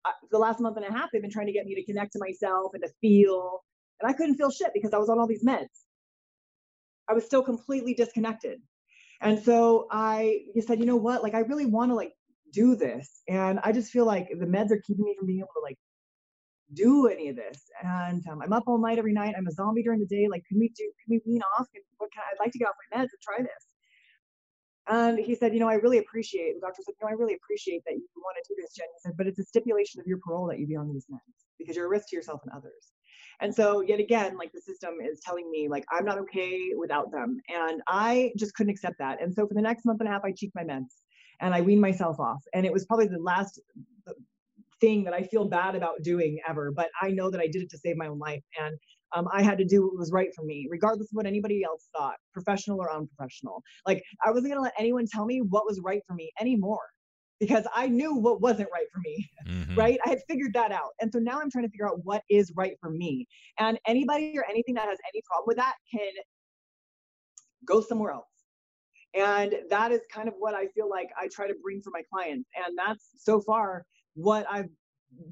[0.05, 2.13] I, the last month and a half, they've been trying to get me to connect
[2.13, 3.61] to myself and to feel,
[4.01, 5.67] and I couldn't feel shit because I was on all these meds.
[7.09, 8.61] I was still completely disconnected.
[9.21, 11.23] And so I he said, you know what?
[11.23, 12.13] Like, I really want to like
[12.53, 13.23] do this.
[13.29, 15.79] And I just feel like the meds are keeping me from being able to like
[16.75, 17.65] do any of this.
[17.83, 19.35] And um, I'm up all night every night.
[19.37, 20.29] I'm a zombie during the day.
[20.31, 21.67] Like, can we do, can we wean off?
[21.99, 23.65] What can I'd like to get off my meds and try this.
[24.91, 27.35] And he said, you know, I really appreciate, the doctor said, you know, I really
[27.35, 28.87] appreciate that you want to do this, Jen.
[28.95, 31.45] He said, but it's a stipulation of your parole that you be on these meds
[31.59, 32.93] because you're a risk to yourself and others.
[33.41, 37.11] And so yet again, like the system is telling me like I'm not okay without
[37.13, 37.39] them.
[37.49, 39.23] And I just couldn't accept that.
[39.23, 40.95] And so for the next month and a half, I cheeked my meds
[41.41, 42.43] and I weaned myself off.
[42.55, 43.61] And it was probably the last
[44.81, 47.71] thing that I feel bad about doing ever, but I know that I did it
[47.71, 48.43] to save my own life.
[48.61, 48.77] And
[49.15, 51.89] um, I had to do what was right for me, regardless of what anybody else
[51.97, 53.63] thought, professional or unprofessional.
[53.87, 56.81] Like I wasn't gonna let anyone tell me what was right for me anymore
[57.41, 59.75] because I knew what wasn't right for me, mm-hmm.
[59.75, 59.99] right?
[60.05, 60.91] I had figured that out.
[61.01, 63.27] And so now I'm trying to figure out what is right for me.
[63.59, 66.11] And anybody or anything that has any problem with that can
[67.65, 68.27] go somewhere else.
[69.15, 72.03] And that is kind of what I feel like I try to bring for my
[72.13, 72.49] clients.
[72.57, 74.69] And that's so far what I've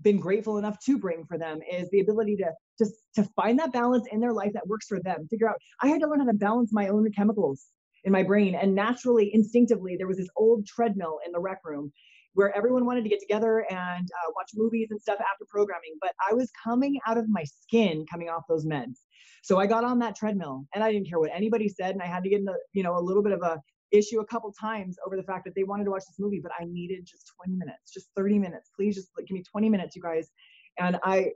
[0.03, 3.73] been grateful enough to bring for them is the ability to just to find that
[3.73, 5.27] balance in their life that works for them.
[5.29, 7.67] Figure out I had to learn how to balance my own chemicals
[8.07, 8.55] in my brain.
[8.55, 11.93] And naturally, instinctively, there was this old treadmill in the rec room
[12.35, 15.97] where everyone wanted to get together and uh, watch movies and stuff after programming.
[16.01, 19.01] But I was coming out of my skin coming off those meds.
[19.43, 21.95] So I got on that treadmill and I didn't care what anybody said.
[21.95, 23.61] And I had to get into, you know, a little bit of a
[23.93, 26.53] issue a couple times over the fact that they wanted to watch this movie, but
[26.59, 28.71] I needed just 20 minutes, just 30 minutes.
[28.77, 30.29] Please just like, give me 20 minutes, you guys.
[30.79, 31.31] And I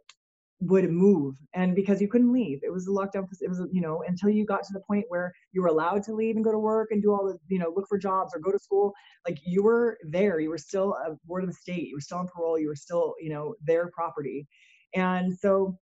[0.60, 4.02] would move and because you couldn't leave it was a lockdown it was you know
[4.06, 6.58] until you got to the point where you were allowed to leave and go to
[6.58, 8.92] work and do all the you know look for jobs or go to school
[9.26, 12.18] like you were there you were still a ward of the state you were still
[12.18, 14.46] on parole you were still you know their property.
[14.94, 15.78] And so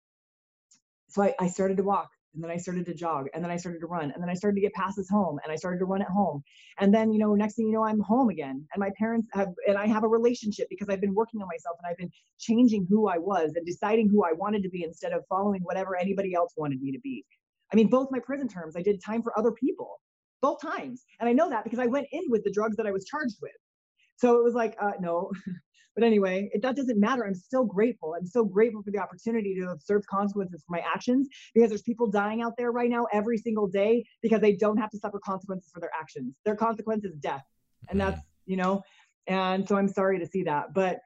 [1.09, 3.57] so I, I started to walk and then I started to jog and then I
[3.57, 5.85] started to run and then I started to get passes home and I started to
[5.85, 6.43] run at home
[6.79, 9.49] and then you know next thing you know I'm home again and my parents have
[9.67, 12.85] and I have a relationship because I've been working on myself and I've been changing
[12.87, 16.35] who I was and deciding who I wanted to be instead of following whatever anybody
[16.35, 17.25] else wanted me to be.
[17.73, 19.99] I mean both my prison terms I did time for other people
[20.39, 22.91] both times and I know that because I went in with the drugs that I
[22.91, 23.51] was charged with.
[24.17, 25.31] So it was like, uh, no,
[25.97, 27.25] But anyway, it, that doesn't matter.
[27.25, 28.13] I'm still grateful.
[28.15, 32.05] I'm so grateful for the opportunity to observe consequences for my actions because there's people
[32.05, 35.71] dying out there right now every single day because they don't have to suffer consequences
[35.73, 36.35] for their actions.
[36.45, 37.43] Their consequence is death.
[37.89, 38.11] And mm-hmm.
[38.11, 38.83] that's, you know,
[39.25, 40.71] and so I'm sorry to see that.
[40.75, 40.99] But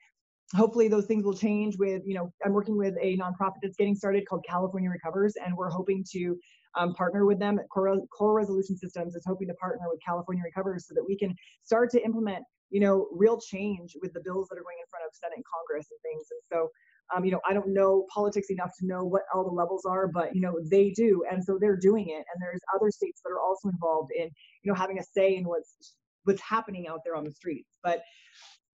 [0.54, 3.96] hopefully those things will change with, you know, I'm working with a nonprofit that's getting
[3.96, 6.38] started called California Recovers, and we're hoping to
[6.78, 7.58] um, partner with them.
[7.72, 11.34] Core, Core Resolution Systems is hoping to partner with California Recovers so that we can
[11.64, 15.06] start to implement you know, real change with the bills that are going in front
[15.06, 16.28] of Senate and Congress and things.
[16.32, 16.70] And so,
[17.16, 20.08] um, you know, I don't know politics enough to know what all the levels are,
[20.08, 22.24] but you know, they do, and so they're doing it.
[22.34, 24.30] And there's other states that are also involved in,
[24.64, 27.78] you know, having a say in what's what's happening out there on the streets.
[27.84, 28.02] But,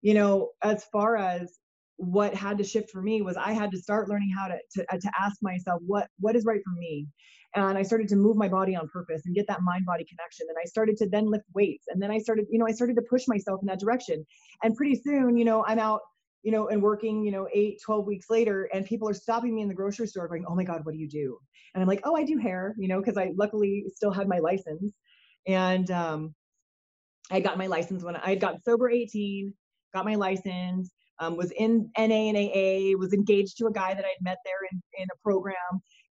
[0.01, 1.59] you know, as far as
[1.97, 4.99] what had to shift for me was I had to start learning how to to,
[4.99, 7.07] to ask myself what what is right for me
[7.55, 10.47] and I started to move my body on purpose and get that mind body connection.
[10.49, 11.85] And I started to then lift weights.
[11.87, 14.25] And then I started, you know, I started to push myself in that direction.
[14.63, 16.01] And pretty soon, you know, I'm out,
[16.43, 19.61] you know, and working, you know, eight, 12 weeks later, and people are stopping me
[19.61, 21.37] in the grocery store going, Oh my God, what do you do?
[21.73, 24.39] And I'm like, Oh, I do hair, you know, because I luckily still had my
[24.39, 24.93] license.
[25.47, 26.35] And um,
[27.31, 29.53] I got my license when I had got sober 18,
[29.93, 30.91] got my license.
[31.17, 34.57] Um, was in NA and AA, was engaged to a guy that I'd met there
[34.69, 35.55] in, in a program,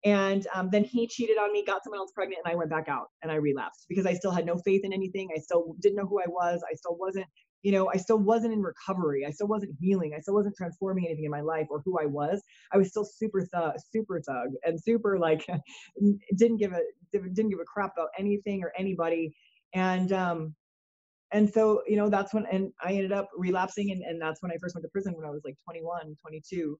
[0.03, 2.89] and um, then he cheated on me, got someone else pregnant, and I went back
[2.89, 5.29] out and I relapsed because I still had no faith in anything.
[5.35, 6.63] I still didn't know who I was.
[6.69, 7.27] I still wasn't,
[7.61, 9.25] you know, I still wasn't in recovery.
[9.27, 10.13] I still wasn't healing.
[10.17, 12.41] I still wasn't transforming anything in my life or who I was.
[12.73, 15.45] I was still super thug, super thug, and super like
[16.37, 19.35] didn't give a didn't give a crap about anything or anybody.
[19.75, 20.55] And um,
[21.31, 24.51] and so you know that's when and I ended up relapsing, and and that's when
[24.51, 26.79] I first went to prison when I was like 21, 22,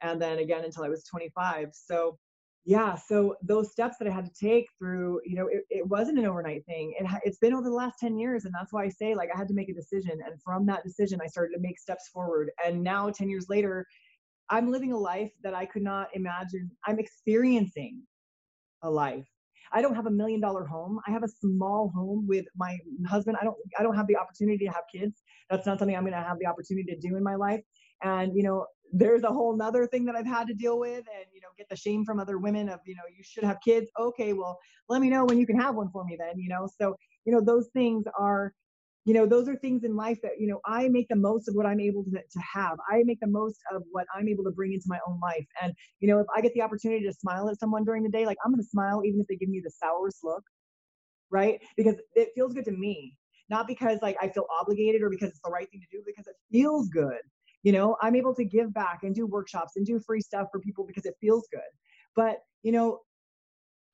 [0.00, 1.68] and then again until I was 25.
[1.74, 2.18] So
[2.64, 6.18] yeah so those steps that i had to take through you know it, it wasn't
[6.18, 6.94] an overnight thing.
[6.98, 9.38] It, it's been over the last 10 years and that's why i say like i
[9.38, 12.50] had to make a decision and from that decision i started to make steps forward.
[12.64, 13.86] And now 10 years later
[14.50, 16.70] i'm living a life that i could not imagine.
[16.86, 18.02] I'm experiencing
[18.82, 19.26] a life.
[19.72, 21.00] I don't have a million dollar home.
[21.06, 23.36] I have a small home with my husband.
[23.40, 25.22] I don't i don't have the opportunity to have kids.
[25.50, 27.62] That's not something i'm going to have the opportunity to do in my life.
[28.02, 31.26] And you know there's a whole nother thing that I've had to deal with and,
[31.34, 33.90] you know, get the shame from other women of, you know, you should have kids.
[33.98, 34.56] Okay, well,
[34.88, 36.68] let me know when you can have one for me then, you know?
[36.80, 38.52] So, you know, those things are,
[39.04, 41.56] you know, those are things in life that, you know, I make the most of
[41.56, 42.78] what I'm able to, to have.
[42.88, 45.46] I make the most of what I'm able to bring into my own life.
[45.60, 48.26] And, you know, if I get the opportunity to smile at someone during the day,
[48.26, 50.44] like I'm going to smile even if they give me the sourest look,
[51.30, 51.60] right?
[51.76, 53.16] Because it feels good to me
[53.50, 56.26] not because like I feel obligated or because it's the right thing to do, because
[56.26, 57.20] it feels good
[57.64, 60.60] you know i'm able to give back and do workshops and do free stuff for
[60.60, 61.60] people because it feels good.
[62.14, 63.00] But you know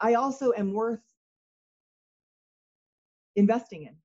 [0.00, 1.00] i also am worth
[3.37, 3.96] investing in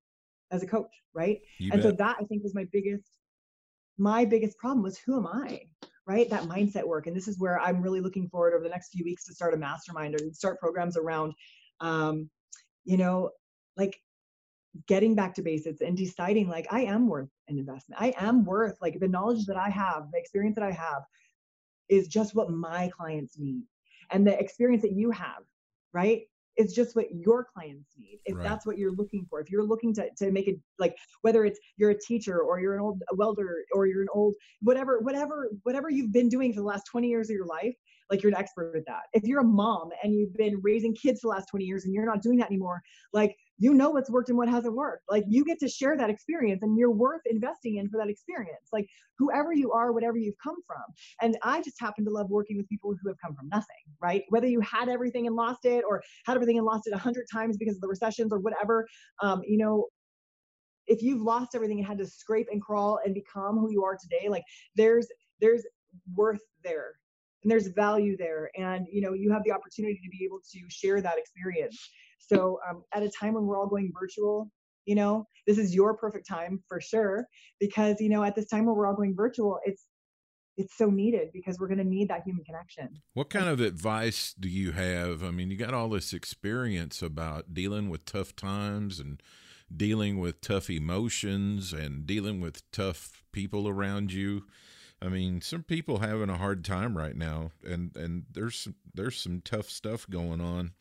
[0.51, 1.39] as a coach right?
[1.59, 1.91] You and bet.
[1.91, 3.09] so that i think was my biggest
[3.97, 5.61] my biggest problem was who am i
[6.07, 6.29] right?
[6.29, 7.07] That mindset work.
[7.07, 9.53] And this is where i'm really looking forward over the next few weeks to start
[9.53, 11.33] a mastermind or start programs around
[11.81, 12.29] um
[12.85, 13.31] you know
[13.75, 13.97] like
[14.87, 18.01] getting back to basics and deciding like I am worth an investment.
[18.01, 21.03] I am worth like the knowledge that I have, the experience that I have
[21.89, 23.63] is just what my clients need.
[24.11, 25.43] And the experience that you have,
[25.93, 26.21] right?
[26.57, 28.19] Is just what your clients need.
[28.25, 28.43] If right.
[28.43, 29.41] that's what you're looking for.
[29.41, 32.75] If you're looking to, to make it like whether it's you're a teacher or you're
[32.75, 36.65] an old welder or you're an old whatever, whatever, whatever you've been doing for the
[36.65, 37.75] last 20 years of your life,
[38.09, 39.03] like you're an expert at that.
[39.13, 41.93] If you're a mom and you've been raising kids for the last 20 years and
[41.93, 45.03] you're not doing that anymore, like you know what's worked and what hasn't worked.
[45.09, 48.69] Like you get to share that experience and you're worth investing in for that experience.
[48.73, 48.87] Like
[49.17, 50.83] whoever you are, whatever you've come from.
[51.21, 53.67] And I just happen to love working with people who have come from nothing,
[54.01, 54.23] right?
[54.29, 57.25] Whether you had everything and lost it or had everything and lost it a hundred
[57.31, 58.85] times because of the recessions or whatever,
[59.21, 59.87] um, you know,
[60.87, 63.97] if you've lost everything and had to scrape and crawl and become who you are
[63.99, 64.43] today, like
[64.75, 65.07] there's
[65.41, 65.65] there's
[66.13, 66.93] worth there
[67.45, 70.59] and there's value there and you know you have the opportunity to be able to
[70.67, 74.49] share that experience so um, at a time when we're all going virtual,
[74.85, 77.27] you know, this is your perfect time for sure
[77.59, 79.85] because you know at this time where we're all going virtual, it's
[80.57, 82.89] it's so needed because we're going to need that human connection.
[83.13, 85.23] What kind of advice do you have?
[85.23, 89.21] I mean, you got all this experience about dealing with tough times and
[89.75, 94.43] dealing with tough emotions and dealing with tough people around you.
[95.01, 99.41] I mean, some people having a hard time right now, and and there's there's some
[99.43, 100.71] tough stuff going on.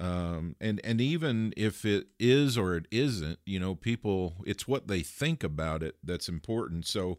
[0.00, 4.86] Um, and and even if it is or it isn't, you know, people it's what
[4.86, 6.86] they think about it that's important.
[6.86, 7.18] So,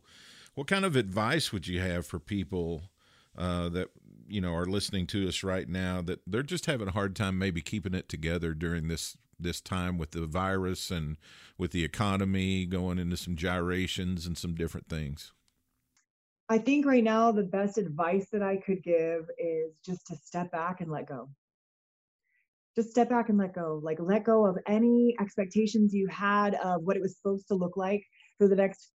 [0.56, 2.84] what kind of advice would you have for people
[3.38, 3.90] uh, that
[4.30, 7.38] you know are listening to us right now that they're just having a hard time
[7.38, 11.18] maybe keeping it together during this this time with the virus and
[11.58, 15.34] with the economy going into some gyrations and some different things?
[16.48, 20.52] I think right now the best advice that I could give is just to step
[20.52, 21.30] back and let go
[22.80, 26.82] just step back and let go like let go of any expectations you had of
[26.84, 28.02] what it was supposed to look like
[28.38, 28.92] for the next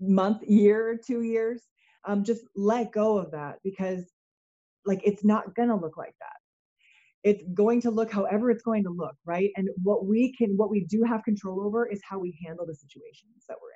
[0.00, 1.62] month year two years.
[2.08, 4.04] Um, just let go of that because
[4.86, 6.38] like it's not gonna look like that.
[7.24, 9.50] It's going to look however it's going to look right?
[9.56, 12.74] And what we can what we do have control over is how we handle the
[12.74, 13.75] situations that we're in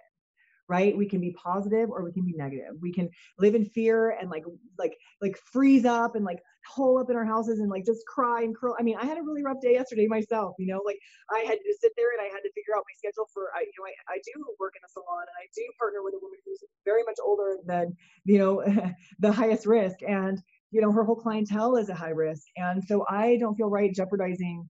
[0.70, 0.96] right?
[0.96, 2.74] We can be positive or we can be negative.
[2.80, 4.44] We can live in fear and like
[4.78, 8.42] like like freeze up and like hole up in our houses and like just cry
[8.42, 8.76] and curl.
[8.78, 10.80] I mean i had a really rough day yesterday myself you know?
[10.86, 10.98] Like
[11.30, 13.60] i had to sit there and i had to figure out my schedule for i
[13.62, 16.20] you know i, I do work in a salon and i do partner with a
[16.22, 18.62] woman who's very much older than you know
[19.18, 19.96] the highest risk.
[20.06, 22.44] And you know her whole clientele is a high risk.
[22.56, 24.68] And so i don't feel right jeopardizing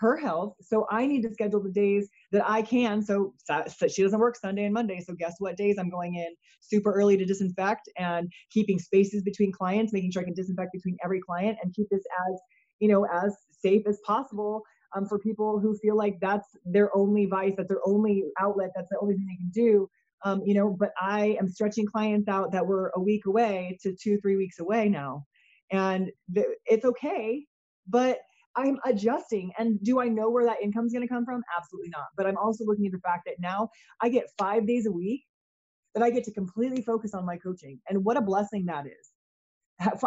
[0.00, 0.54] her health.
[0.60, 3.02] So I need to schedule the days that I can.
[3.02, 5.00] So, so, she doesn't work Sunday and Monday.
[5.00, 6.28] So guess what days I'm going in
[6.60, 10.96] super early to disinfect and keeping spaces between clients, making sure I can disinfect between
[11.04, 12.40] every client and keep this as,
[12.78, 14.62] you know, as safe as possible
[14.94, 18.88] um, for people who feel like that's their only vice, that's their only outlet, that's
[18.90, 19.88] the only thing they can do.
[20.24, 23.94] Um, you know, but I am stretching clients out that were a week away to
[23.94, 25.24] two, three weeks away now.
[25.70, 27.44] And th- it's okay,
[27.86, 28.18] but
[28.56, 29.52] I'm adjusting.
[29.58, 31.42] And do I know where that income is going to come from?
[31.56, 32.06] Absolutely not.
[32.16, 33.68] But I'm also looking at the fact that now
[34.00, 35.24] I get five days a week
[35.94, 37.80] that I get to completely focus on my coaching.
[37.88, 39.10] And what a blessing that is.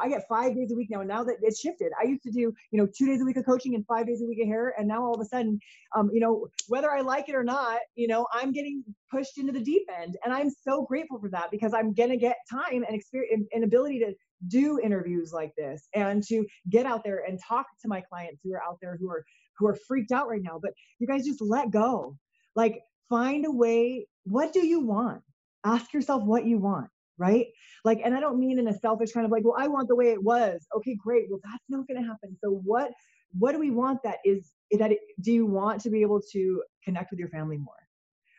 [0.02, 1.04] I get five days a week now.
[1.04, 3.46] Now that it's shifted, I used to do, you know, two days a week of
[3.46, 4.74] coaching and five days a week of hair.
[4.78, 5.60] And now all of a sudden,
[5.96, 9.52] um, you know, whether I like it or not, you know, I'm getting pushed into
[9.52, 10.18] the deep end.
[10.24, 13.64] And I'm so grateful for that because I'm going to get time and experience and
[13.64, 14.14] ability to
[14.48, 18.54] do interviews like this and to get out there and talk to my clients who
[18.54, 19.24] are out there who are,
[19.58, 20.60] who are freaked out right now.
[20.62, 22.16] But you guys just let go.
[22.56, 24.08] Like find a way.
[24.24, 25.22] What do you want?
[25.66, 27.48] Ask yourself what you want right?
[27.84, 29.96] Like, and I don't mean in a selfish kind of like, well, I want the
[29.96, 30.66] way it was.
[30.78, 31.26] Okay, great.
[31.30, 32.36] Well, that's not going to happen.
[32.42, 32.92] So what,
[33.38, 36.64] what do we want that is that it, do you want to be able to
[36.84, 37.76] connect with your family more?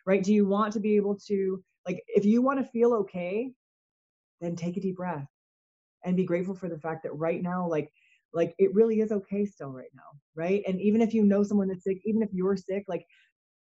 [0.06, 0.22] Right?
[0.22, 3.52] Do you want to be able to like if you want to feel okay,
[4.40, 5.26] then take a deep breath
[6.04, 7.92] and be grateful for the fact that right now like
[8.32, 10.02] like it really is okay still right now,
[10.36, 10.62] right?
[10.66, 13.04] And even if you know someone that's sick, even if you're sick, like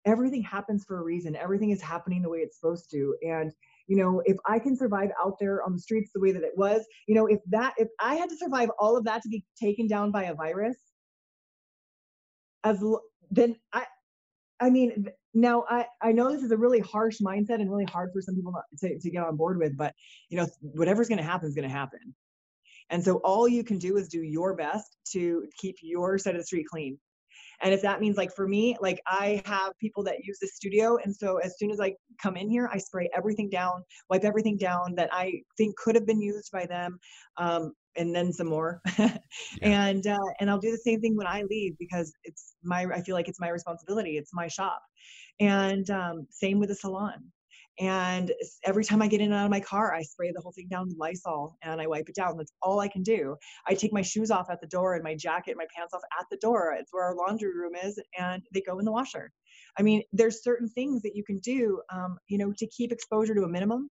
[0.06, 1.38] everything happens for a reason.
[1.38, 3.16] Everything is happening the way it's supposed to.
[3.26, 3.54] And
[3.88, 6.56] you know if i can survive out there on the streets the way that it
[6.56, 9.44] was you know if that if i had to survive all of that to be
[9.60, 10.78] taken down by a virus
[12.64, 12.84] as
[13.32, 13.86] then i
[14.60, 18.12] i mean now i i know this is a really harsh mindset and really hard
[18.14, 19.94] for some people to, to get on board with but
[20.30, 22.14] you know whatever's going to happen is going to happen
[22.90, 26.42] and so all you can do is do your best to keep your side of
[26.42, 26.98] the street clean
[27.62, 30.98] and if that means like for me, like I have people that use the studio.
[31.04, 34.58] And so as soon as I come in here, I spray everything down, wipe everything
[34.58, 37.00] down that I think could have been used by them.
[37.38, 38.80] Um, and then some more.
[39.00, 39.18] yeah.
[39.62, 43.02] And uh, and I'll do the same thing when I leave because it's my I
[43.02, 44.18] feel like it's my responsibility.
[44.18, 44.82] It's my shop.
[45.40, 47.24] And um, same with the salon.
[47.80, 48.32] And
[48.64, 50.68] every time I get in and out of my car, I spray the whole thing
[50.68, 52.36] down with Lysol and I wipe it down.
[52.38, 53.36] That's all I can do.
[53.68, 56.02] I take my shoes off at the door and my jacket, and my pants off
[56.20, 56.76] at the door.
[56.78, 59.32] It's where our laundry room is, and they go in the washer.
[59.78, 63.36] I mean, there's certain things that you can do, um, you know, to keep exposure
[63.36, 63.90] to a minimum.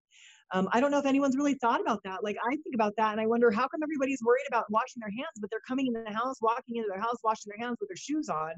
[0.53, 2.22] Um, I don't know if anyone's really thought about that.
[2.22, 5.11] Like I think about that and I wonder how come everybody's worried about washing their
[5.11, 7.89] hands, but they're coming in the house, walking into their house, washing their hands with
[7.89, 8.53] their shoes on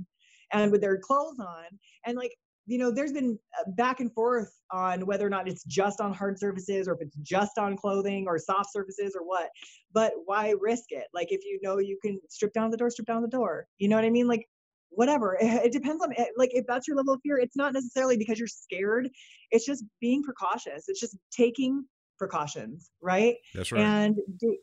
[0.52, 1.64] and with their clothes on.
[2.04, 2.32] And like
[2.68, 6.12] you know, there's been uh, back and forth on whether or not it's just on
[6.12, 9.48] hard surfaces or if it's just on clothing or soft surfaces or what.
[9.92, 11.06] But why risk it?
[11.14, 13.66] Like if you know you can strip down the door, strip down the door.
[13.78, 14.28] You know what I mean?
[14.28, 14.46] Like
[14.90, 15.38] whatever.
[15.40, 17.38] It, it depends on like if that's your level of fear.
[17.38, 19.08] It's not necessarily because you're scared.
[19.50, 20.84] It's just being precautious.
[20.88, 21.86] It's just taking
[22.18, 23.36] precautions, right?
[23.54, 23.80] That's right.
[23.80, 24.58] And do,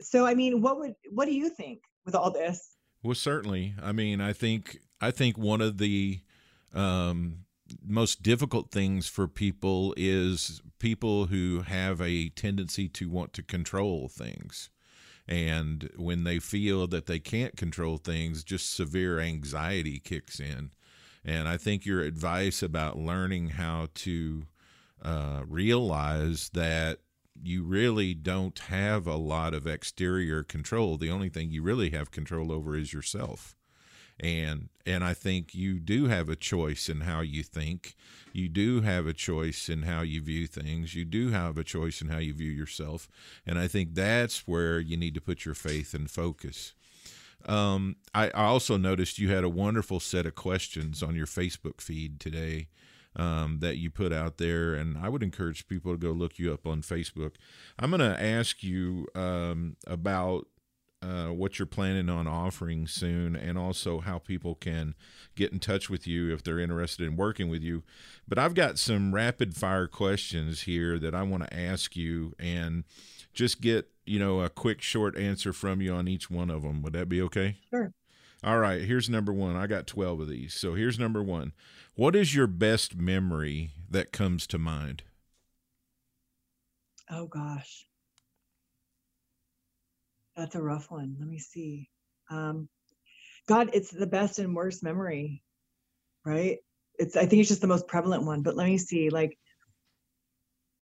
[0.00, 2.76] so, I mean, what would what do you think with all this?
[3.02, 3.74] Well, certainly.
[3.82, 6.20] I mean, I think I think one of the
[6.74, 7.44] um,
[7.86, 14.08] most difficult things for people is people who have a tendency to want to control
[14.08, 14.70] things.
[15.28, 20.70] And when they feel that they can't control things, just severe anxiety kicks in.
[21.24, 24.46] And I think your advice about learning how to
[25.02, 26.98] uh, realize that
[27.42, 30.96] you really don't have a lot of exterior control.
[30.96, 33.54] The only thing you really have control over is yourself
[34.20, 37.94] and and I think you do have a choice in how you think.
[38.32, 40.94] You do have a choice in how you view things.
[40.94, 43.08] You do have a choice in how you view yourself,
[43.46, 46.74] and I think that's where you need to put your faith and focus.
[47.46, 51.80] Um, I, I, also noticed you had a wonderful set of questions on your Facebook
[51.80, 52.68] feed today
[53.16, 56.52] um, that you put out there, and I would encourage people to go look you
[56.52, 57.36] up on Facebook.
[57.78, 60.48] I'm going to ask you um, about
[61.02, 64.94] uh, what you're planning on offering soon, and also how people can
[65.34, 67.82] get in touch with you if they're interested in working with you.
[68.28, 72.84] But I've got some rapid fire questions here that I want to ask you, and
[73.32, 76.82] just get you know a quick short answer from you on each one of them.
[76.82, 77.56] Would that be okay?
[77.70, 77.92] Sure.
[78.42, 78.82] All right.
[78.82, 79.56] Here's number one.
[79.56, 80.54] I got twelve of these.
[80.54, 81.52] So here's number one.
[81.94, 85.02] What is your best memory that comes to mind?
[87.10, 87.86] Oh gosh.
[90.36, 91.16] That's a rough one.
[91.18, 91.88] Let me see.
[92.30, 92.68] Um,
[93.48, 95.42] God, it's the best and worst memory,
[96.24, 96.58] right?
[96.98, 98.42] It's I think it's just the most prevalent one.
[98.42, 99.36] But let me see, like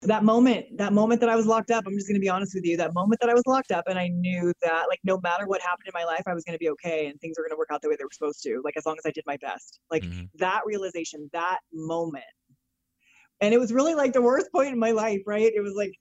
[0.02, 1.84] that moment, that moment that I was locked up.
[1.86, 2.76] I'm just gonna be honest with you.
[2.76, 5.60] That moment that I was locked up, and I knew that like no matter what
[5.60, 7.82] happened in my life, I was gonna be okay, and things were gonna work out
[7.82, 8.60] the way they were supposed to.
[8.64, 9.80] Like as long as I did my best.
[9.90, 10.24] Like mm-hmm.
[10.36, 12.24] that realization, that moment,
[13.40, 15.52] and it was really like the worst point in my life, right?
[15.54, 15.92] It was like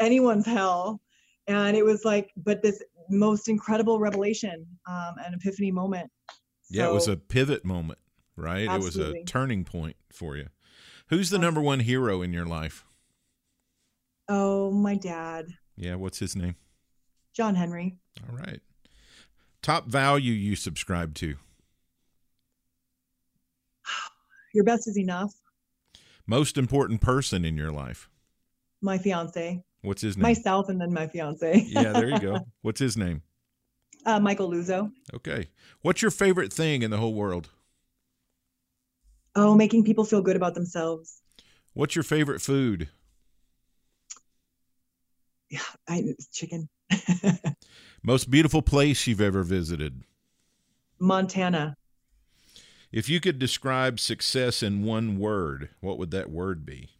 [0.00, 1.00] anyone's hell
[1.46, 6.10] and it was like but this most incredible revelation um, an epiphany moment.
[6.28, 6.36] So,
[6.70, 7.98] yeah it was a pivot moment
[8.36, 8.68] right?
[8.68, 9.18] Absolutely.
[9.18, 10.48] it was a turning point for you.
[11.08, 12.84] Who's the number one hero in your life?
[14.28, 15.48] Oh my dad.
[15.76, 16.56] Yeah what's his name?
[17.32, 17.96] John henry.
[18.28, 18.60] All right.
[19.62, 21.36] Top value you subscribe to?
[24.54, 25.32] Your best is enough.
[26.26, 28.08] Most important person in your life?
[28.82, 30.22] My fiance What's his name?
[30.22, 31.66] Myself and then my fiance.
[31.68, 32.38] yeah, there you go.
[32.62, 33.22] What's his name?
[34.06, 34.90] Uh, Michael Luzo.
[35.12, 35.48] Okay.
[35.82, 37.50] What's your favorite thing in the whole world?
[39.36, 41.20] Oh, making people feel good about themselves.
[41.74, 42.88] What's your favorite food?
[45.50, 46.68] Yeah, I, chicken.
[48.02, 50.02] Most beautiful place you've ever visited?
[50.98, 51.76] Montana.
[52.90, 56.90] If you could describe success in one word, what would that word be?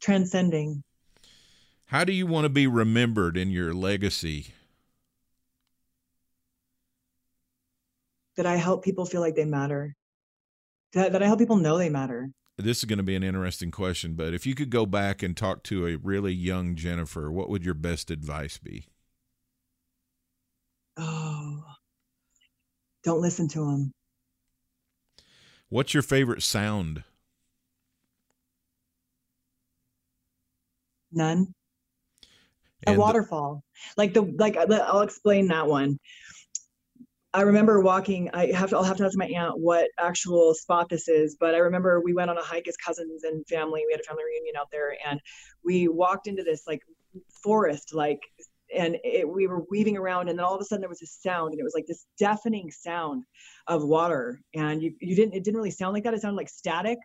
[0.00, 0.82] Transcending.
[1.86, 4.48] How do you want to be remembered in your legacy?
[8.36, 9.94] That I help people feel like they matter.
[10.92, 12.30] That, that I help people know they matter.
[12.58, 15.36] This is going to be an interesting question, but if you could go back and
[15.36, 18.86] talk to a really young Jennifer, what would your best advice be?
[20.96, 21.62] Oh,
[23.04, 23.92] don't listen to them.
[25.68, 27.04] What's your favorite sound?
[31.12, 31.54] None.
[32.86, 33.62] And a waterfall.
[33.96, 35.98] Like the like uh, I'll explain that one.
[37.36, 38.30] I remember walking.
[38.32, 38.76] I have to.
[38.76, 42.14] I'll have to ask my aunt what actual spot this is, but I remember we
[42.14, 43.82] went on a hike as cousins and family.
[43.86, 45.20] We had a family reunion out there, and
[45.64, 46.80] we walked into this like
[47.42, 48.20] forest, like,
[48.74, 51.06] and it, we were weaving around, and then all of a sudden there was a
[51.06, 53.24] sound, and it was like this deafening sound
[53.66, 55.34] of water, and you you didn't.
[55.34, 56.14] It didn't really sound like that.
[56.14, 56.98] It sounded like static,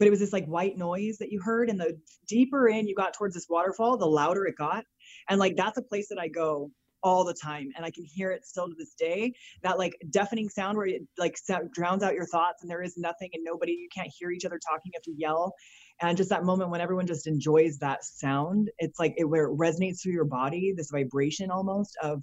[0.00, 1.96] but it was this like white noise that you heard, and the
[2.26, 4.84] deeper in you got towards this waterfall, the louder it got,
[5.28, 6.70] and like that's a place that I go
[7.02, 9.32] all the time and i can hear it still to this day.
[9.62, 11.36] That like deafening sound where it like
[11.72, 14.58] drowns out your thoughts and there is nothing and nobody you can't hear each other
[14.58, 15.54] talking you have to yell.
[16.00, 19.56] And just that moment when everyone just enjoys that sound it's like it where it
[19.56, 22.22] resonates through your body this vibration almost of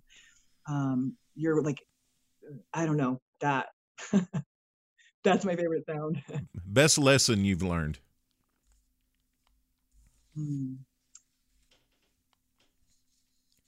[0.67, 1.81] um you're like
[2.73, 3.67] i don't know that
[5.27, 6.21] that's my favorite sound
[6.65, 7.99] best lesson you've learned
[10.35, 10.73] hmm.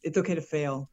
[0.04, 0.90] it's okay to fail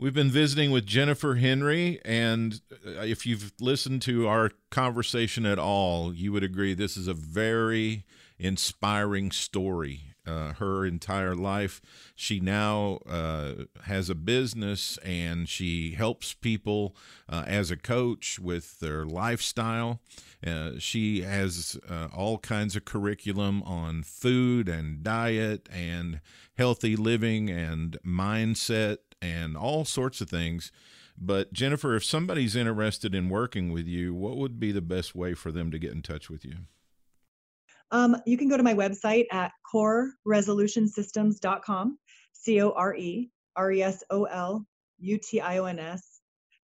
[0.00, 5.58] We've been visiting with Jennifer Henry, and uh, if you've listened to our conversation at
[5.58, 8.06] all, you would agree this is a very
[8.38, 10.09] inspiring story.
[10.26, 11.80] Uh, her entire life,
[12.14, 13.52] she now uh,
[13.84, 16.94] has a business and she helps people
[17.28, 20.00] uh, as a coach with their lifestyle.
[20.46, 26.20] Uh, she has uh, all kinds of curriculum on food and diet and
[26.56, 30.70] healthy living and mindset and all sorts of things.
[31.18, 35.34] But Jennifer, if somebody's interested in working with you, what would be the best way
[35.34, 36.54] for them to get in touch with you?
[37.92, 41.98] Um, you can go to my website at coreresolutionsystems.com,
[42.32, 44.64] C O R E R E S O L
[44.98, 46.20] U T I O N S,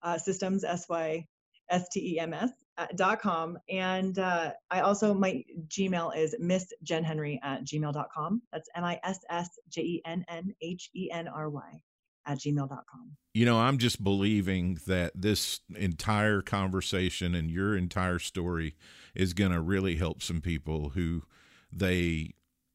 [0.04, 1.26] uh, systems, S Y
[1.70, 3.58] S T E M S, uh, dot com.
[3.70, 8.42] And uh, I also, my Gmail is Miss Jenn Henry at gmail.com.
[8.52, 11.82] That's M I S S J E N N H E N R Y
[12.26, 13.12] at gmail.com.
[13.34, 18.76] You know, I'm just believing that this entire conversation and your entire story
[19.16, 21.24] is going to really help some people who
[21.72, 22.34] they,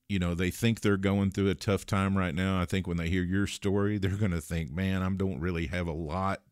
[0.09, 2.61] you know, they think they're going through a tough time right now.
[2.61, 5.66] I think when they hear your story, they're going to think, man, I don't really
[5.66, 6.43] have a lot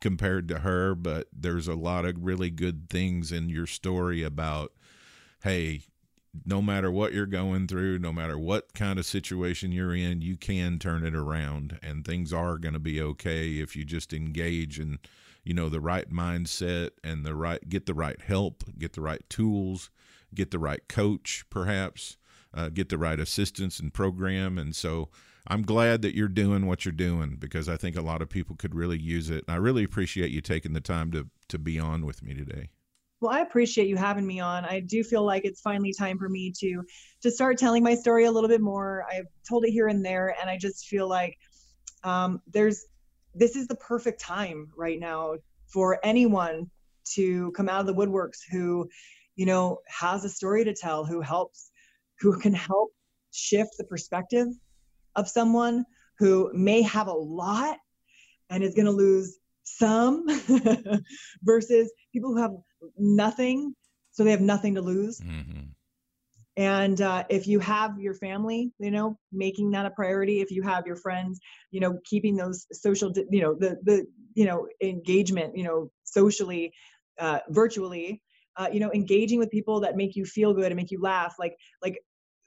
[0.00, 4.72] compared to her, but there's a lot of really good things in your story about,
[5.42, 5.82] hey,
[6.44, 10.36] no matter what you're going through, no matter what kind of situation you're in, you
[10.36, 14.78] can turn it around and things are going to be okay if you just engage
[14.78, 14.98] in,
[15.48, 19.22] you know, the right mindset and the right get the right help, get the right
[19.30, 19.90] tools,
[20.34, 22.18] get the right coach perhaps,
[22.52, 25.08] uh, get the right assistance and program and so
[25.50, 28.54] I'm glad that you're doing what you're doing because I think a lot of people
[28.54, 29.44] could really use it.
[29.48, 32.68] And I really appreciate you taking the time to to be on with me today.
[33.20, 34.66] Well, I appreciate you having me on.
[34.66, 36.82] I do feel like it's finally time for me to
[37.22, 39.06] to start telling my story a little bit more.
[39.10, 41.38] I've told it here and there, and I just feel like
[42.04, 42.84] um, there's
[43.38, 45.36] this is the perfect time right now
[45.66, 46.70] for anyone
[47.14, 48.88] to come out of the woodworks who,
[49.36, 51.70] you know, has a story to tell, who helps,
[52.20, 52.90] who can help
[53.30, 54.48] shift the perspective
[55.16, 55.84] of someone
[56.18, 57.78] who may have a lot
[58.50, 60.26] and is going to lose some
[61.42, 62.52] versus people who have
[62.96, 63.74] nothing,
[64.10, 65.20] so they have nothing to lose.
[65.20, 65.66] Mm-hmm.
[66.58, 70.40] And uh, if you have your family, you know, making that a priority.
[70.40, 71.38] If you have your friends,
[71.70, 76.72] you know, keeping those social, you know, the the you know engagement, you know, socially,
[77.20, 78.20] uh, virtually,
[78.56, 81.36] uh, you know, engaging with people that make you feel good and make you laugh,
[81.38, 81.96] like like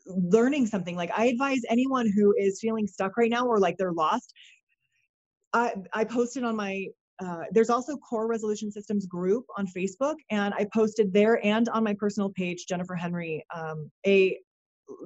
[0.05, 0.97] learning something.
[0.97, 4.33] Like I advise anyone who is feeling stuck right now or like they're lost.
[5.53, 6.87] I I posted on my
[7.23, 11.83] uh, there's also Core Resolution Systems group on Facebook, and I posted there and on
[11.83, 14.37] my personal page, Jennifer Henry, um, a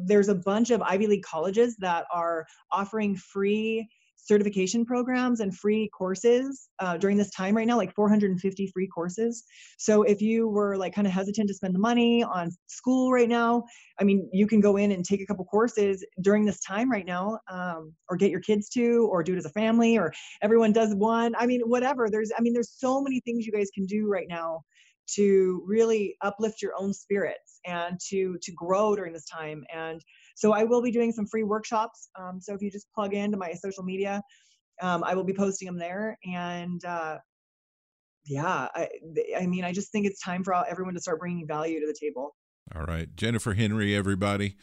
[0.06, 3.88] there's a bunch of Ivy League colleges that are offering free
[4.26, 9.44] certification programs and free courses uh, during this time right now, like 450 free courses.
[9.78, 13.30] So if you were like kind of hesitant to spend the money on school right
[13.30, 13.64] now,
[14.00, 17.06] I mean, you can go in and take a couple courses during this time right
[17.06, 20.12] now, um, or get your kids to, or do it as a family, or
[20.42, 21.36] everyone does one.
[21.38, 22.10] I mean, whatever.
[22.10, 24.64] There's, I mean, there's so many things you guys can do right now
[25.08, 30.04] to really uplift your own spirits and to to grow during this time and
[30.36, 32.10] so I will be doing some free workshops.
[32.20, 34.22] Um, so if you just plug into my social media,
[34.82, 36.18] um, I will be posting them there.
[36.26, 37.18] And uh,
[38.26, 38.90] yeah, I,
[39.40, 41.96] I mean, I just think it's time for everyone to start bringing value to the
[42.00, 42.36] table.
[42.74, 44.56] All right, Jennifer Henry, everybody.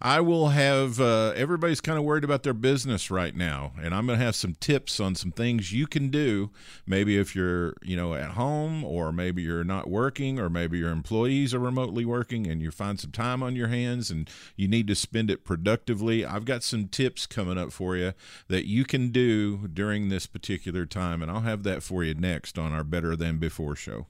[0.00, 4.06] I will have uh, everybody's kind of worried about their business right now, and I'm
[4.06, 6.50] going to have some tips on some things you can do.
[6.86, 10.90] Maybe if you're, you know, at home, or maybe you're not working, or maybe your
[10.90, 14.86] employees are remotely working, and you find some time on your hands and you need
[14.86, 16.24] to spend it productively.
[16.24, 18.12] I've got some tips coming up for you
[18.46, 22.56] that you can do during this particular time, and I'll have that for you next
[22.56, 24.06] on our Better Than Before show.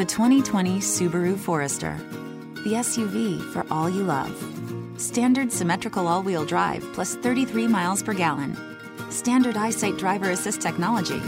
[0.00, 1.94] The 2020 Subaru Forester
[2.64, 4.34] the SUV for all you love.
[4.96, 8.56] Standard symmetrical all wheel drive plus 33 miles per gallon.
[9.10, 11.20] Standard EyeSight driver assist technology.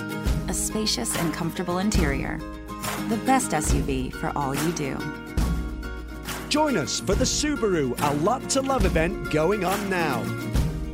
[0.49, 2.39] A spacious and comfortable interior.
[3.11, 4.97] The best SUV for all you do.
[6.49, 10.23] Join us for the Subaru A Lot to Love event going on now.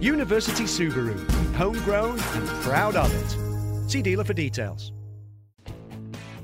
[0.00, 1.16] University Subaru,
[1.54, 3.88] homegrown and proud of it.
[3.88, 4.90] See dealer for details.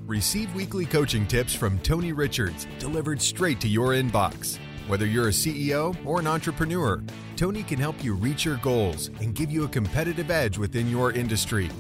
[0.06, 4.58] Receive weekly coaching tips from Tony Richards delivered straight to your inbox.
[4.86, 7.02] Whether you're a CEO or an entrepreneur,
[7.36, 11.12] Tony can help you reach your goals and give you a competitive edge within your
[11.12, 11.70] industry.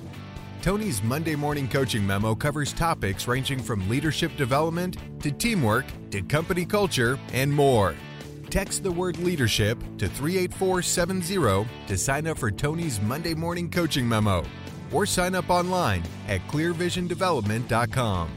[0.62, 6.64] Tony's Monday morning coaching memo covers topics ranging from leadership development to teamwork to company
[6.64, 7.94] culture and more.
[8.48, 14.46] Text the word leadership to 38470 to sign up for Tony's Monday morning coaching memo
[14.94, 18.30] or sign up online at clearvisiondevelopment.com.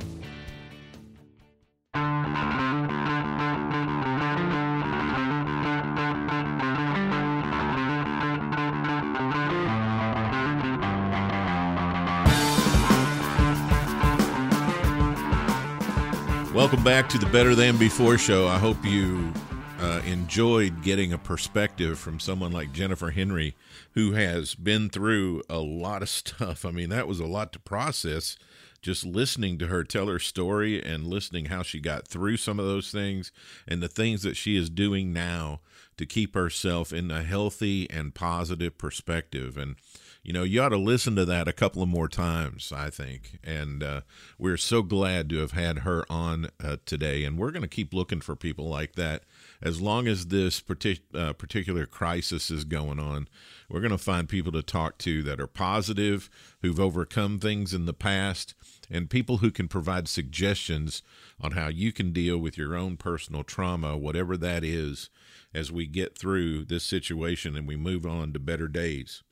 [16.54, 18.48] Welcome back to the Better Than Before show.
[18.48, 19.32] I hope you
[19.80, 23.56] uh, enjoyed getting a perspective from someone like Jennifer Henry,
[23.94, 26.66] who has been through a lot of stuff.
[26.66, 28.38] I mean, that was a lot to process
[28.82, 32.66] just listening to her tell her story and listening how she got through some of
[32.66, 33.32] those things
[33.68, 35.60] and the things that she is doing now
[35.98, 39.58] to keep herself in a healthy and positive perspective.
[39.58, 39.76] And,
[40.24, 43.40] you know, you ought to listen to that a couple of more times, I think.
[43.44, 44.02] And uh,
[44.38, 47.24] we're so glad to have had her on uh, today.
[47.24, 49.24] And we're going to keep looking for people like that
[49.62, 53.28] as long as this partic- uh, particular crisis is going on,
[53.70, 56.30] we're going to find people to talk to that are positive,
[56.62, 58.54] who've overcome things in the past,
[58.90, 61.02] and people who can provide suggestions
[61.42, 65.10] on how you can deal with your own personal trauma, whatever that is,
[65.54, 69.24] as we get through this situation and we move on to better days.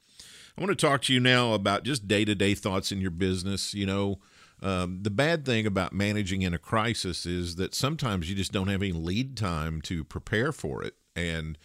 [0.57, 3.11] I want to talk to you now about just day to day thoughts in your
[3.11, 3.73] business.
[3.73, 4.19] You know,
[4.61, 8.67] um, the bad thing about managing in a crisis is that sometimes you just don't
[8.67, 10.95] have any lead time to prepare for it.
[11.15, 11.57] And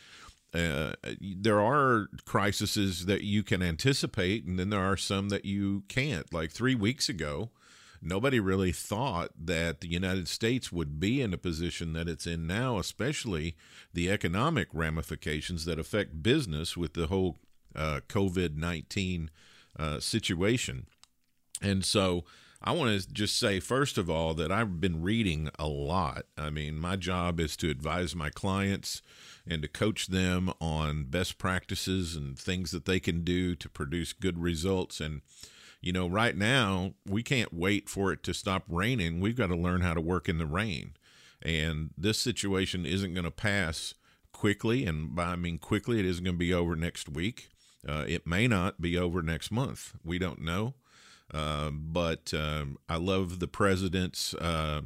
[0.52, 5.84] uh, there are crises that you can anticipate, and then there are some that you
[5.88, 6.32] can't.
[6.32, 7.50] Like three weeks ago,
[8.02, 12.46] nobody really thought that the United States would be in a position that it's in
[12.46, 13.56] now, especially
[13.94, 17.38] the economic ramifications that affect business with the whole
[17.76, 19.30] uh, COVID 19
[19.78, 20.86] uh, situation.
[21.62, 22.24] And so,
[22.62, 26.26] I want to just say, first of all, that I've been reading a lot.
[26.36, 29.00] I mean, my job is to advise my clients
[29.46, 34.12] and to coach them on best practices and things that they can do to produce
[34.12, 35.00] good results.
[35.00, 35.22] And,
[35.80, 39.20] you know, right now, we can't wait for it to stop raining.
[39.20, 40.92] We've got to learn how to work in the rain.
[41.40, 43.94] And this situation isn't going to pass
[44.32, 44.84] quickly.
[44.84, 47.48] And by I mean quickly, it isn't going to be over next week.
[47.88, 49.94] Uh, it may not be over next month.
[50.04, 50.74] We don't know.
[51.32, 54.82] Uh, but um, I love the president's uh,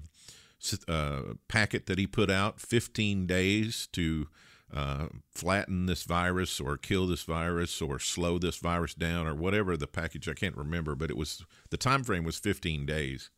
[0.89, 4.29] uh, packet that he put out 15 days to
[4.73, 9.77] uh, flatten this virus or kill this virus or slow this virus down or whatever
[9.77, 13.31] the package I can't remember but it was the time frame was 15 days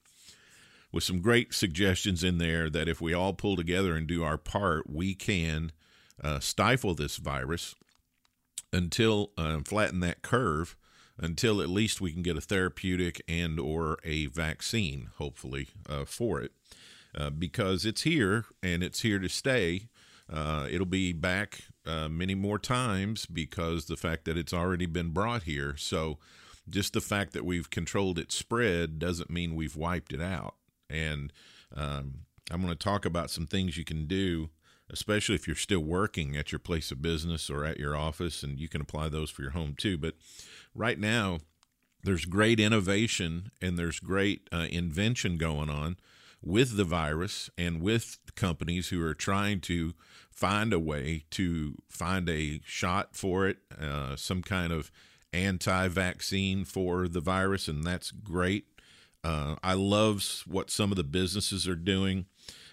[0.93, 4.39] with some great suggestions in there that if we all pull together and do our
[4.39, 5.73] part we can
[6.23, 7.75] uh, stifle this virus
[8.73, 10.77] until uh, flatten that curve
[11.19, 16.41] until at least we can get a therapeutic and or a vaccine hopefully uh, for
[16.41, 16.53] it
[17.17, 19.89] uh, because it's here and it's here to stay.
[20.31, 25.11] Uh, it'll be back uh, many more times because the fact that it's already been
[25.11, 25.77] brought here.
[25.77, 26.19] So,
[26.69, 30.57] just the fact that we've controlled its spread doesn't mean we've wiped it out.
[30.91, 31.33] And
[31.73, 34.51] um, I'm going to talk about some things you can do,
[34.91, 38.59] especially if you're still working at your place of business or at your office, and
[38.59, 39.97] you can apply those for your home too.
[39.97, 40.15] But
[40.77, 41.39] right now,
[42.05, 45.97] there's great innovation and there's great uh, invention going on
[46.43, 49.95] with the virus and with companies who are trying to
[50.31, 54.93] find a way to find a shot for it, uh, some kind of
[55.33, 58.67] anti vaccine for the virus, and that's great.
[59.25, 62.27] Uh, I love what some of the businesses are doing.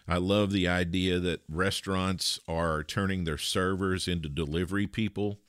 [0.07, 5.39] I love the idea that restaurants are turning their servers into delivery people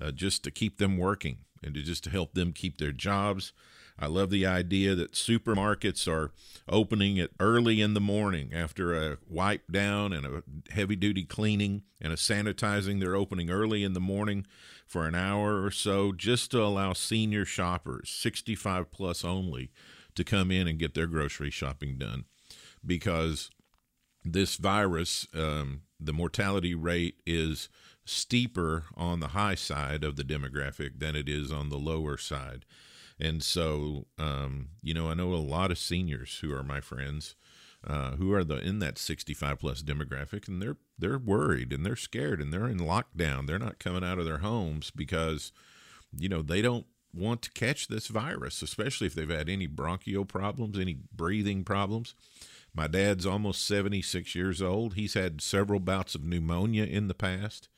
[0.00, 3.52] uh, just to keep them working and to just to help them keep their jobs.
[3.98, 6.32] I love the idea that supermarkets are
[6.68, 10.42] opening at early in the morning after a wipe down and a
[10.72, 13.00] heavy duty cleaning and a sanitizing.
[13.00, 14.46] They're opening early in the morning
[14.86, 19.70] for an hour or so just to allow senior shoppers, 65 plus only,
[20.14, 22.24] to come in and get their grocery shopping done
[22.84, 23.50] because
[24.24, 27.68] this virus, um, the mortality rate is
[28.04, 32.64] steeper on the high side of the demographic than it is on the lower side.
[33.18, 37.36] And so, um, you know, I know a lot of seniors who are my friends,
[37.86, 41.96] uh, who are the in that 65 plus demographic, and they're they're worried and they're
[41.96, 43.46] scared and they're in lockdown.
[43.46, 45.52] They're not coming out of their homes because,
[46.16, 50.24] you know, they don't want to catch this virus, especially if they've had any bronchial
[50.24, 52.14] problems, any breathing problems.
[52.74, 54.94] My dad's almost 76 years old.
[54.94, 57.68] He's had several bouts of pneumonia in the past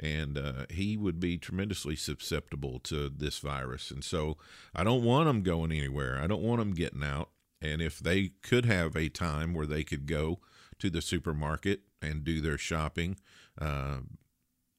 [0.00, 3.90] and uh, he would be tremendously susceptible to this virus.
[3.90, 4.36] And so
[4.74, 6.20] I don't want them going anywhere.
[6.22, 7.30] I don't want them getting out.
[7.60, 10.38] And if they could have a time where they could go
[10.78, 13.16] to the supermarket and do their shopping
[13.60, 13.98] uh,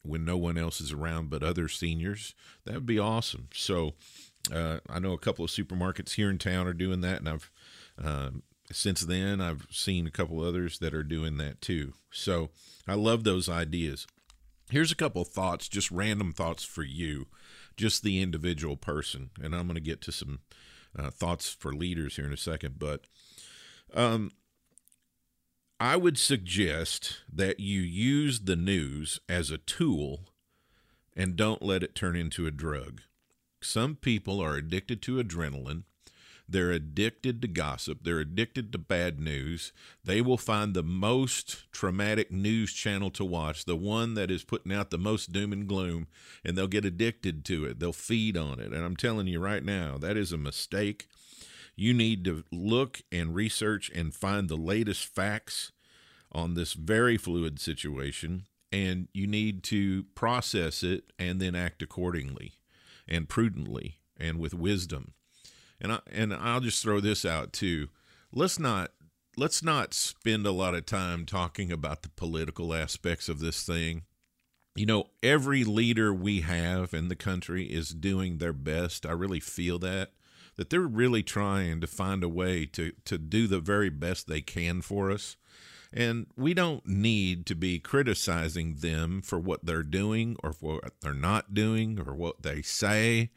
[0.03, 2.33] when no one else is around but other seniors,
[2.65, 3.49] that would be awesome.
[3.53, 3.95] So
[4.53, 7.51] uh, I know a couple of supermarkets here in town are doing that, and I've
[8.01, 11.93] um, since then I've seen a couple others that are doing that too.
[12.11, 12.49] So
[12.87, 14.07] I love those ideas.
[14.69, 17.27] Here's a couple thoughts, just random thoughts for you,
[17.75, 19.31] just the individual person.
[19.41, 20.39] And I'm going to get to some
[20.97, 22.77] uh, thoughts for leaders here in a second.
[22.77, 23.05] But
[23.93, 24.31] um,
[25.79, 30.25] I would suggest that you use the news as a tool
[31.15, 33.01] and don't let it turn into a drug.
[33.61, 35.83] Some people are addicted to adrenaline
[36.51, 37.99] they're addicted to gossip.
[38.03, 39.71] They're addicted to bad news.
[40.03, 44.73] They will find the most traumatic news channel to watch, the one that is putting
[44.73, 46.07] out the most doom and gloom,
[46.43, 47.79] and they'll get addicted to it.
[47.79, 48.73] They'll feed on it.
[48.73, 51.07] And I'm telling you right now, that is a mistake.
[51.75, 55.71] You need to look and research and find the latest facts
[56.31, 62.53] on this very fluid situation, and you need to process it and then act accordingly
[63.07, 65.13] and prudently and with wisdom
[65.81, 67.89] and I and I'll just throw this out too.
[68.31, 68.91] Let's not
[69.37, 74.03] let's not spend a lot of time talking about the political aspects of this thing.
[74.75, 79.05] You know, every leader we have in the country is doing their best.
[79.05, 80.11] I really feel that
[80.55, 84.41] that they're really trying to find a way to to do the very best they
[84.41, 85.37] can for us.
[85.91, 90.93] And we don't need to be criticizing them for what they're doing or for what
[91.01, 93.31] they're not doing or what they say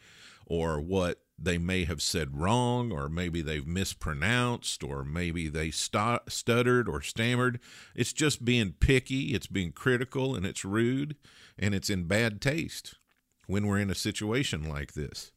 [0.45, 6.21] or what they may have said wrong, or maybe they've mispronounced, or maybe they st-
[6.29, 7.59] stuttered or stammered.
[7.95, 11.17] It's just being picky, it's being critical, and it's rude,
[11.59, 12.95] and it's in bad taste
[13.47, 15.33] when we're in a situation like this.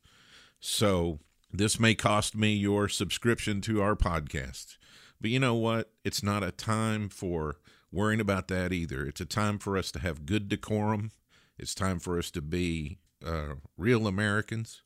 [0.60, 1.20] So,
[1.52, 4.78] this may cost me your subscription to our podcast.
[5.22, 5.92] But you know what?
[6.04, 7.58] It's not a time for
[7.92, 9.06] worrying about that either.
[9.06, 11.12] It's a time for us to have good decorum.
[11.58, 14.82] It's time for us to be uh, real Americans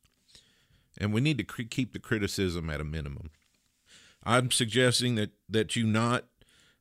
[0.98, 3.30] and we need to cr- keep the criticism at a minimum.
[4.24, 6.26] I'm suggesting that that you not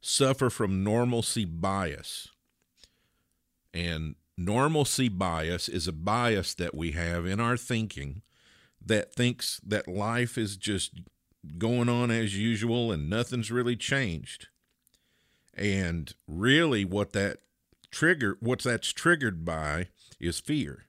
[0.01, 2.27] suffer from normalcy bias.
[3.73, 8.21] And normalcy bias is a bias that we have in our thinking
[8.83, 11.01] that thinks that life is just
[11.57, 14.47] going on as usual and nothing's really changed.
[15.53, 17.39] And really what that
[17.91, 19.87] trigger what's that's triggered by
[20.19, 20.85] is fear.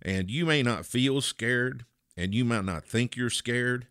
[0.00, 1.84] And you may not feel scared,
[2.16, 3.86] and you might not think you're scared,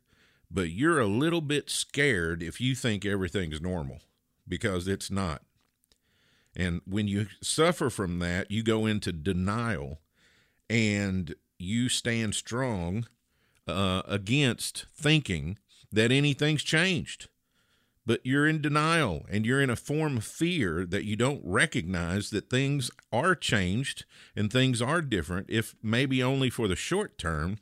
[0.49, 3.99] but you're a little bit scared if you think everything's normal
[4.47, 5.41] because it's not.
[6.55, 9.99] And when you suffer from that, you go into denial
[10.69, 13.07] and you stand strong
[13.67, 15.57] uh, against thinking
[15.91, 17.29] that anything's changed
[18.05, 22.29] but you're in denial and you're in a form of fear that you don't recognize
[22.31, 24.05] that things are changed
[24.35, 27.57] and things are different, if maybe only for the short term.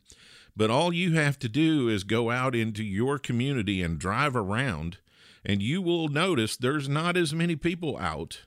[0.61, 4.99] But all you have to do is go out into your community and drive around,
[5.43, 8.43] and you will notice there's not as many people out.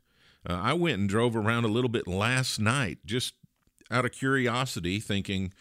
[0.49, 3.35] Uh, I went and drove around a little bit last night just
[3.91, 5.53] out of curiosity, thinking,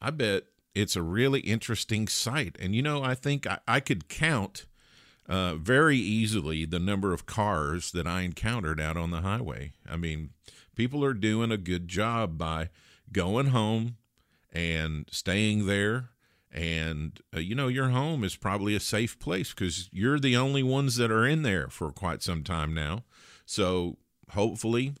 [0.00, 0.44] I bet
[0.76, 2.56] it's a really interesting sight.
[2.60, 4.66] And, you know, I think I, I could count
[5.28, 9.72] uh, very easily the number of cars that I encountered out on the highway.
[9.90, 10.30] I mean,
[10.76, 12.68] people are doing a good job by
[13.10, 13.96] going home
[14.56, 16.08] and staying there.
[16.50, 20.62] And, uh, you know, your home is probably a safe place because you're the only
[20.62, 23.04] ones that are in there for quite some time now.
[23.44, 23.98] So
[24.30, 24.94] hopefully,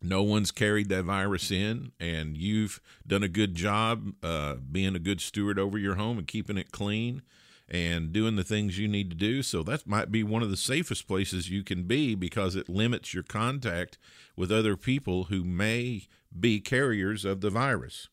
[0.00, 5.00] no one's carried that virus in, and you've done a good job uh, being a
[5.00, 7.22] good steward over your home and keeping it clean
[7.68, 9.42] and doing the things you need to do.
[9.42, 13.12] So that might be one of the safest places you can be because it limits
[13.12, 13.98] your contact
[14.36, 16.06] with other people who may
[16.38, 18.08] be carriers of the virus.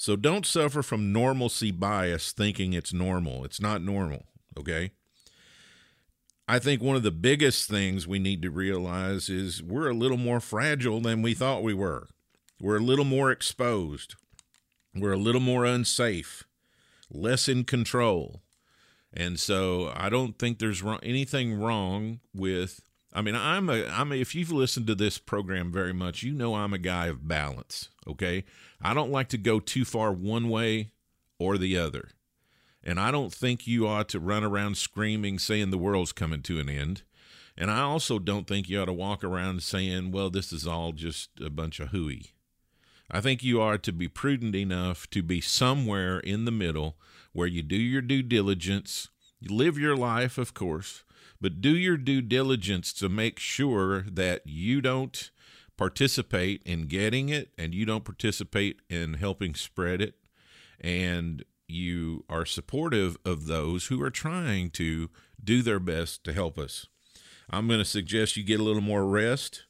[0.00, 3.44] So don't suffer from normalcy bias thinking it's normal.
[3.44, 4.24] It's not normal,
[4.58, 4.92] okay?
[6.48, 10.16] I think one of the biggest things we need to realize is we're a little
[10.16, 12.08] more fragile than we thought we were.
[12.58, 14.14] We're a little more exposed.
[14.94, 16.44] We're a little more unsafe,
[17.10, 18.40] less in control.
[19.12, 22.80] And so I don't think there's anything wrong with.
[23.12, 26.32] I mean, I'm a, I'm a, if you've listened to this program very much, you
[26.32, 27.88] know I'm a guy of balance.
[28.06, 28.44] Okay,
[28.80, 30.92] I don't like to go too far one way
[31.38, 32.10] or the other,
[32.84, 36.60] and I don't think you ought to run around screaming saying the world's coming to
[36.60, 37.02] an end.
[37.56, 40.92] And I also don't think you ought to walk around saying, well, this is all
[40.92, 42.32] just a bunch of hooey.
[43.10, 46.96] I think you are to be prudent enough to be somewhere in the middle
[47.32, 49.08] where you do your due diligence.
[49.40, 51.02] You live your life, of course,
[51.40, 55.30] but do your due diligence to make sure that you don't
[55.76, 60.14] participate in getting it and you don't participate in helping spread it.
[60.78, 65.08] And you are supportive of those who are trying to
[65.42, 66.86] do their best to help us.
[67.48, 69.64] I'm going to suggest you get a little more rest.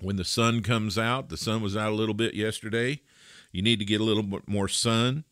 [0.00, 3.02] When the sun comes out, the sun was out a little bit yesterday.
[3.52, 5.24] You need to get a little bit more sun.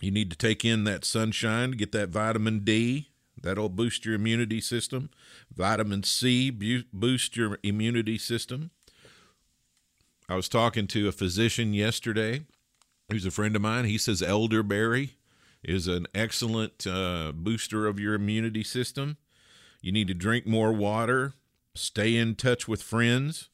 [0.00, 3.08] You need to take in that sunshine, to get that vitamin D.
[3.44, 5.10] That'll boost your immunity system.
[5.54, 8.70] Vitamin C boost your immunity system.
[10.30, 12.46] I was talking to a physician yesterday
[13.10, 13.84] who's a friend of mine.
[13.84, 15.18] He says elderberry
[15.62, 19.18] is an excellent uh, booster of your immunity system.
[19.82, 21.34] You need to drink more water,
[21.74, 23.50] stay in touch with friends.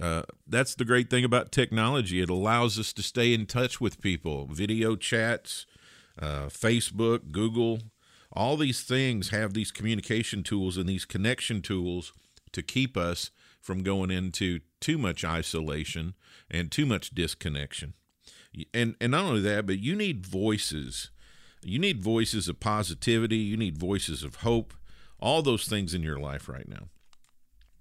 [0.00, 2.22] Uh, that's the great thing about technology.
[2.22, 5.66] It allows us to stay in touch with people, video chats,
[6.18, 7.80] uh, Facebook, Google,
[8.36, 12.12] all these things have these communication tools and these connection tools
[12.52, 13.30] to keep us
[13.60, 16.14] from going into too much isolation
[16.50, 17.94] and too much disconnection.
[18.72, 21.10] And and not only that, but you need voices.
[21.62, 24.72] You need voices of positivity, you need voices of hope,
[25.18, 26.88] all those things in your life right now.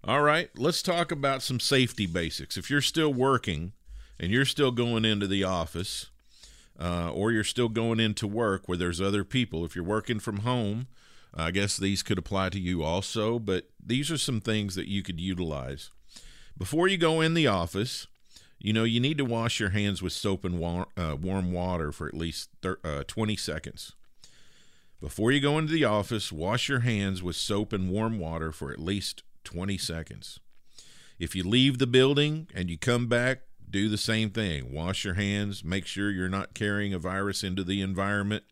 [0.03, 2.57] All right, let's talk about some safety basics.
[2.57, 3.73] If you're still working
[4.19, 6.09] and you're still going into the office,
[6.79, 9.63] uh, or you're still going into work where there's other people.
[9.65, 10.87] If you're working from home,
[11.33, 15.03] I guess these could apply to you also, but these are some things that you
[15.03, 15.89] could utilize.
[16.57, 18.07] Before you go in the office,
[18.59, 21.91] you know, you need to wash your hands with soap and war- uh, warm water
[21.91, 23.91] for at least thir- uh, 20 seconds.
[25.01, 28.71] Before you go into the office, wash your hands with soap and warm water for
[28.71, 30.39] at least 20 seconds.
[31.19, 33.41] If you leave the building and you come back,
[33.75, 34.73] do the same thing.
[34.73, 38.45] Wash your hands, make sure you're not carrying a virus into the environment.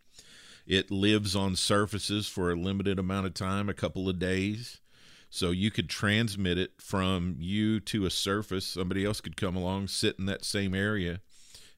[0.68, 4.82] It lives on surfaces for a limited amount of time, a couple of days.
[5.30, 8.66] So you could transmit it from you to a surface.
[8.66, 11.22] Somebody else could come along, sit in that same area,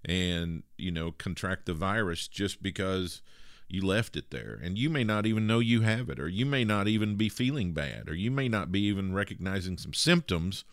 [0.03, 3.21] and, you know, contract the virus just because
[3.67, 4.59] you left it there.
[4.61, 7.29] And you may not even know you have it, or you may not even be
[7.29, 10.65] feeling bad, or you may not be even recognizing some symptoms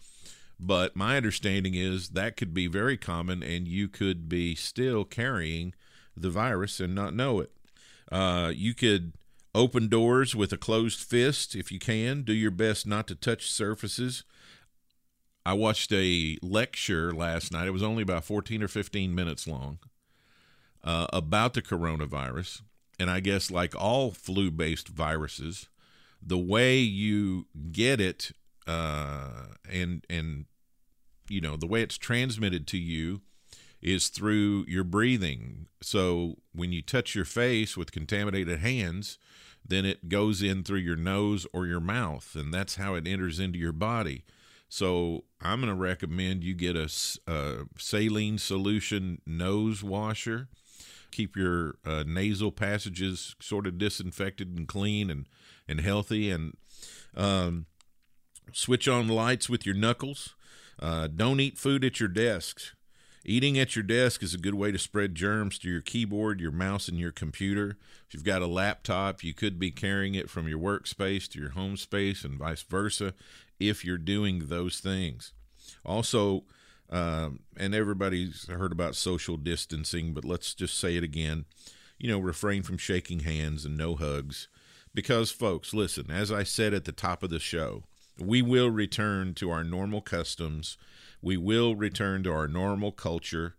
[0.65, 5.75] but my understanding is that could be very common, and you could be still carrying
[6.17, 7.51] the virus and not know it.
[8.11, 9.13] Uh, you could
[9.57, 12.23] open doors with a closed fist if you can.
[12.23, 14.23] Do your best not to touch surfaces.
[15.45, 17.67] I watched a lecture last night.
[17.67, 19.81] It was only about 14 or 15 minutes long
[20.85, 22.63] uh, about the coronavirus.
[23.01, 25.69] And I guess, like all flu based viruses,
[26.25, 28.31] the way you get it
[28.67, 30.45] uh, and and
[31.33, 33.23] you know the way it's transmitted to you
[33.81, 35.67] is through your breathing.
[35.81, 39.19] So when you touch your face with contaminated hands,
[39.67, 43.41] then it goes in through your nose or your mouth, and that's how it enters
[43.41, 44.25] into your body.
[44.69, 46.91] So I'm going to recommend you get a,
[47.27, 50.49] a, saline solution nose washer.
[51.11, 55.29] Keep your uh, nasal passages sort of disinfected and clean and,
[55.69, 56.31] and healthy.
[56.31, 56.57] And
[57.15, 57.67] um,
[58.53, 60.35] switch on lights with your knuckles.
[60.83, 62.75] Uh, don't eat food at your desks.
[63.25, 66.51] Eating at your desk is a good way to spread germs to your keyboard, your
[66.51, 67.77] mouse, and your computer.
[68.09, 71.51] If you've got a laptop, you could be carrying it from your workspace to your
[71.51, 73.15] home space and vice versa
[73.61, 75.33] if you're doing those things.
[75.85, 76.43] Also,
[76.91, 81.45] um, and everybody's heard about social distancing, but let's just say it again.
[81.97, 84.49] You know, refrain from shaking hands and no hugs.
[84.93, 87.85] Because, folks, listen, as I said at the top of the show,
[88.27, 90.77] we will return to our normal customs
[91.23, 93.55] we will return to our normal culture.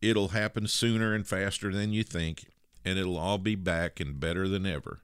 [0.00, 2.46] It'll happen sooner and faster than you think,
[2.84, 5.02] and it'll all be back and better than ever.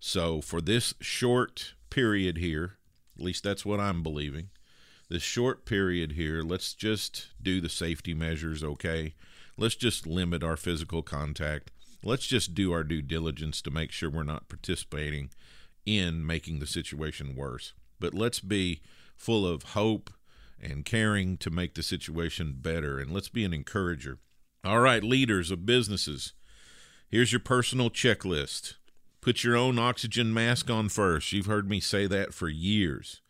[0.00, 2.76] So, for this short period here,
[3.16, 4.50] at least that's what I'm believing,
[5.08, 9.14] this short period here, let's just do the safety measures, okay?
[9.56, 11.70] Let's just limit our physical contact.
[12.02, 15.30] Let's just do our due diligence to make sure we're not participating
[15.86, 17.72] in making the situation worse.
[18.04, 18.82] But let's be
[19.16, 20.10] full of hope
[20.60, 22.98] and caring to make the situation better.
[22.98, 24.18] And let's be an encourager.
[24.62, 26.34] All right, leaders of businesses,
[27.08, 28.74] here's your personal checklist.
[29.22, 31.32] Put your own oxygen mask on first.
[31.32, 33.22] You've heard me say that for years.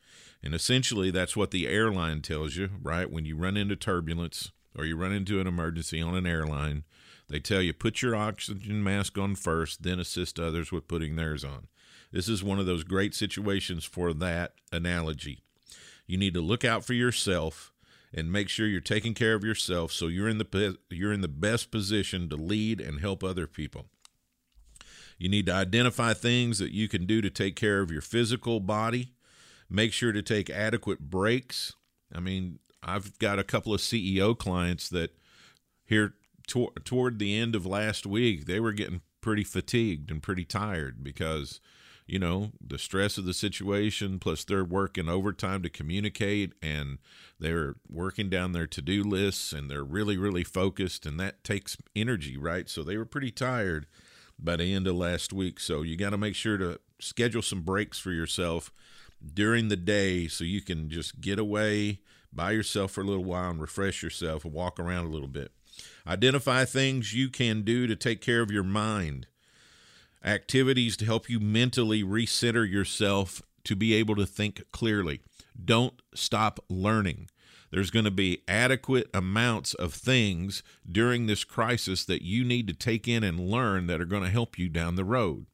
[0.43, 3.09] And essentially, that's what the airline tells you, right?
[3.09, 6.83] When you run into turbulence or you run into an emergency on an airline,
[7.29, 11.45] they tell you put your oxygen mask on first, then assist others with putting theirs
[11.45, 11.69] on.
[12.15, 15.43] This is one of those great situations for that analogy.
[16.07, 17.73] You need to look out for yourself
[18.15, 21.29] and make sure you're taking care of yourself so you're in the you're in the
[21.29, 23.87] best position to lead and help other people.
[25.19, 28.61] You need to identify things that you can do to take care of your physical
[28.61, 29.15] body.
[29.69, 31.73] Make sure to take adequate breaks.
[32.15, 35.19] I mean, I've got a couple of CEO clients that
[35.85, 36.15] here
[36.47, 41.03] to- toward the end of last week, they were getting pretty fatigued and pretty tired
[41.03, 41.61] because
[42.07, 46.99] you know the stress of the situation plus they're working overtime to communicate and
[47.41, 52.37] they're working down their to-do lists and they're really really focused and that takes energy
[52.37, 52.69] right?
[52.69, 53.87] So they were pretty tired
[54.39, 55.61] by the end of last week.
[55.61, 58.73] So you got to make sure to schedule some breaks for yourself
[59.33, 62.01] during the day so you can just get away
[62.33, 65.53] by yourself for a little while and refresh yourself and walk around a little bit.
[66.07, 69.27] Identify things you can do to take care of your mind
[70.25, 75.21] activities to help you mentally recenter yourself to be able to think clearly.
[75.63, 77.29] Don't stop learning.
[77.71, 82.75] There's going to be adequate amounts of things during this crisis that you need to
[82.75, 85.47] take in and learn that are going to help you down the road.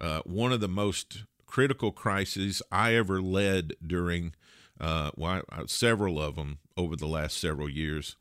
[0.00, 4.32] Uh, one of the most critical crises I ever led during,
[4.80, 8.16] uh, well, several of them over the last several years,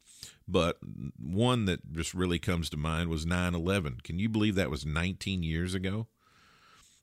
[0.52, 0.78] but
[1.18, 3.99] one that just really comes to mind was 9 11.
[4.04, 6.08] Can you believe that was 19 years ago?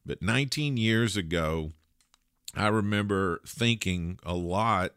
[0.04, 1.72] But 19 years ago,
[2.54, 4.92] I remember thinking a lot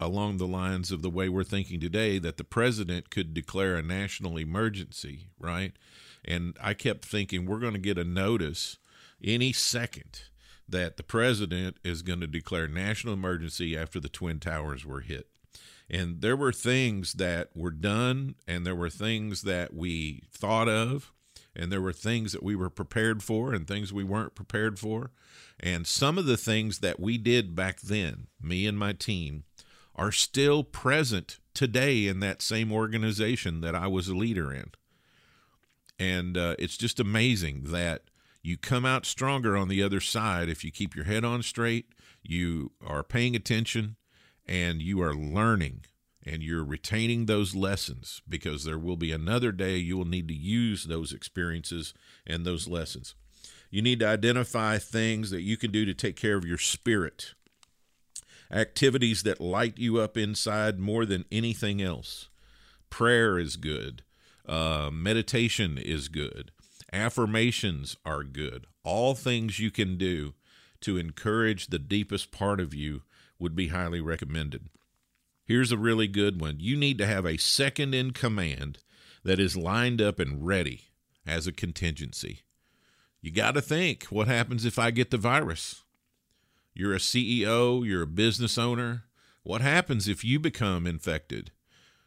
[0.00, 3.82] along the lines of the way we're thinking today that the president could declare a
[3.82, 5.72] national emergency, right?
[6.24, 8.78] And I kept thinking we're going to get a notice
[9.22, 10.22] any second
[10.68, 15.28] that the president is going to declare national emergency after the Twin Towers were hit.
[15.90, 21.12] And there were things that were done, and there were things that we thought of,
[21.56, 25.10] and there were things that we were prepared for, and things we weren't prepared for.
[25.58, 29.44] And some of the things that we did back then, me and my team,
[29.94, 34.70] are still present today in that same organization that I was a leader in.
[35.98, 38.02] And uh, it's just amazing that
[38.40, 41.86] you come out stronger on the other side if you keep your head on straight,
[42.22, 43.96] you are paying attention,
[44.48, 45.84] and you are learning
[46.24, 50.34] and you're retaining those lessons because there will be another day you will need to
[50.34, 51.94] use those experiences
[52.26, 53.14] and those lessons.
[53.70, 57.34] You need to identify things that you can do to take care of your spirit,
[58.50, 62.28] activities that light you up inside more than anything else.
[62.90, 64.02] Prayer is good,
[64.46, 66.50] uh, meditation is good,
[66.92, 68.66] affirmations are good.
[68.84, 70.32] All things you can do
[70.80, 73.02] to encourage the deepest part of you
[73.38, 74.68] would be highly recommended.
[75.44, 76.56] Here's a really good one.
[76.60, 78.78] You need to have a second in command
[79.24, 80.90] that is lined up and ready
[81.26, 82.42] as a contingency.
[83.20, 85.84] You got to think what happens if I get the virus?
[86.74, 89.04] You're a CEO, you're a business owner.
[89.42, 91.50] What happens if you become infected?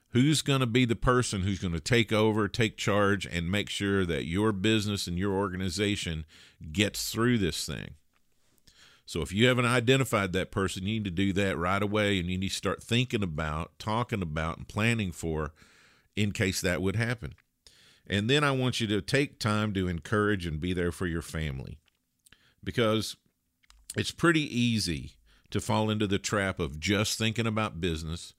[0.09, 3.69] Who's going to be the person who's going to take over, take charge, and make
[3.69, 6.25] sure that your business and your organization
[6.71, 7.95] gets through this thing?
[9.05, 12.29] So if you haven't identified that person, you need to do that right away and
[12.29, 15.53] you need to start thinking about, talking about, and planning for
[16.15, 17.33] in case that would happen.
[18.07, 21.21] And then I want you to take time to encourage and be there for your
[21.21, 21.77] family
[22.63, 23.15] because
[23.95, 25.13] it's pretty easy
[25.49, 28.33] to fall into the trap of just thinking about business,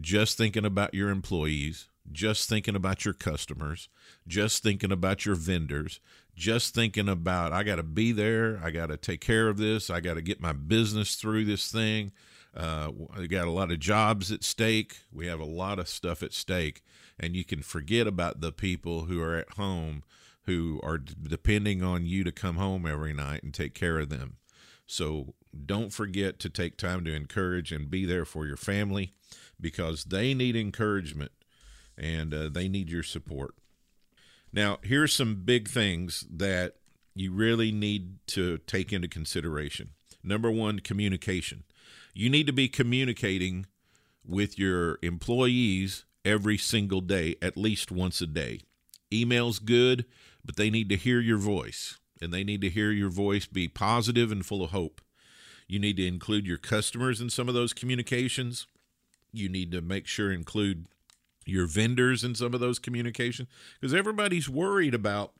[0.00, 3.88] just thinking about your employees, just thinking about your customers,
[4.26, 6.00] just thinking about your vendors,
[6.38, 9.90] just thinking about I got to be there, I got to take care of this,
[9.90, 12.12] I got to get my business through this thing.
[12.56, 15.00] Uh, we got a lot of jobs at stake.
[15.12, 16.82] We have a lot of stuff at stake,
[17.18, 20.02] and you can forget about the people who are at home
[20.48, 24.36] who are depending on you to come home every night and take care of them.
[24.86, 25.34] So
[25.66, 29.12] don't forget to take time to encourage and be there for your family
[29.60, 31.32] because they need encouragement
[31.98, 33.56] and uh, they need your support.
[34.52, 36.74] Now, here's some big things that
[37.14, 39.90] you really need to take into consideration.
[40.22, 41.64] Number one, communication.
[42.14, 43.66] You need to be communicating
[44.26, 48.60] with your employees every single day, at least once a day.
[49.12, 50.04] Email's good,
[50.44, 53.68] but they need to hear your voice, and they need to hear your voice be
[53.68, 55.00] positive and full of hope.
[55.66, 58.66] You need to include your customers in some of those communications.
[59.32, 60.86] You need to make sure include
[61.48, 63.48] your vendors in some of those communications
[63.80, 65.32] because everybody's worried about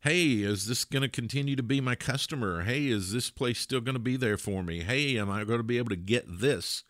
[0.00, 2.62] hey is this going to continue to be my customer?
[2.62, 4.80] Hey is this place still going to be there for me?
[4.80, 6.84] Hey am i going to be able to get this?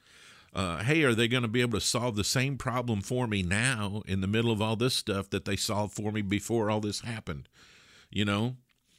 [0.52, 3.42] Uh, hey are they going to be able to solve the same problem for me
[3.42, 6.80] now in the middle of all this stuff that they solved for me before all
[6.80, 7.48] this happened?
[8.10, 8.56] You know?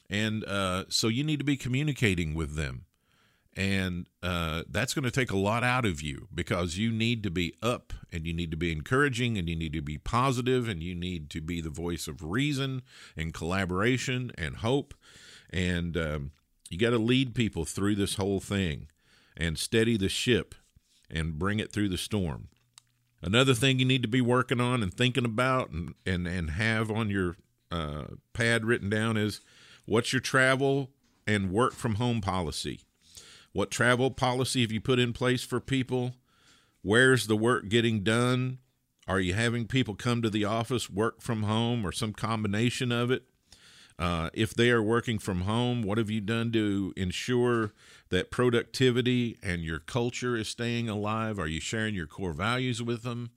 [0.09, 2.85] And uh, so you need to be communicating with them
[3.56, 7.32] and uh, that's going to take a lot out of you because you need to
[7.32, 10.84] be up and you need to be encouraging and you need to be positive and
[10.84, 12.82] you need to be the voice of reason
[13.16, 14.93] and collaboration and hope.
[15.51, 16.32] And um,
[16.70, 18.88] you got to lead people through this whole thing
[19.38, 20.53] and steady the ship
[21.10, 22.49] and bring it through the storm.
[23.22, 26.91] Another thing you need to be working on and thinking about and, and, and have
[26.91, 27.38] on your
[27.72, 29.39] uh, pad written down is
[29.86, 30.91] what's your travel
[31.26, 32.82] and work from home policy?
[33.56, 36.16] What travel policy have you put in place for people?
[36.82, 38.58] Where's the work getting done?
[39.08, 43.12] Are you having people come to the office, work from home, or some combination of
[43.12, 43.24] it?
[43.97, 47.72] Uh, if they are working from home, what have you done to ensure
[48.10, 51.39] that productivity and your culture is staying alive?
[51.39, 53.30] Are you sharing your core values with them?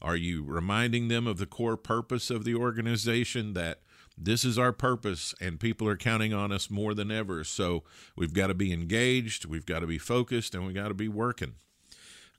[0.00, 3.80] Are you reminding them of the core purpose of the organization that
[4.18, 7.44] this is our purpose and people are counting on us more than ever.
[7.44, 7.84] So
[8.16, 11.08] we've got to be engaged we've got to be focused and we've got to be
[11.08, 11.54] working.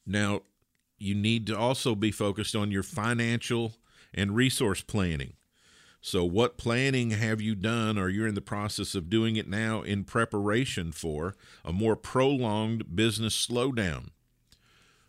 [0.06, 0.42] Now
[0.98, 3.76] you need to also be focused on your financial
[4.14, 5.34] and resource planning.
[6.02, 9.82] So what planning have you done or you're in the process of doing it now
[9.82, 14.10] in preparation for a more prolonged business slowdown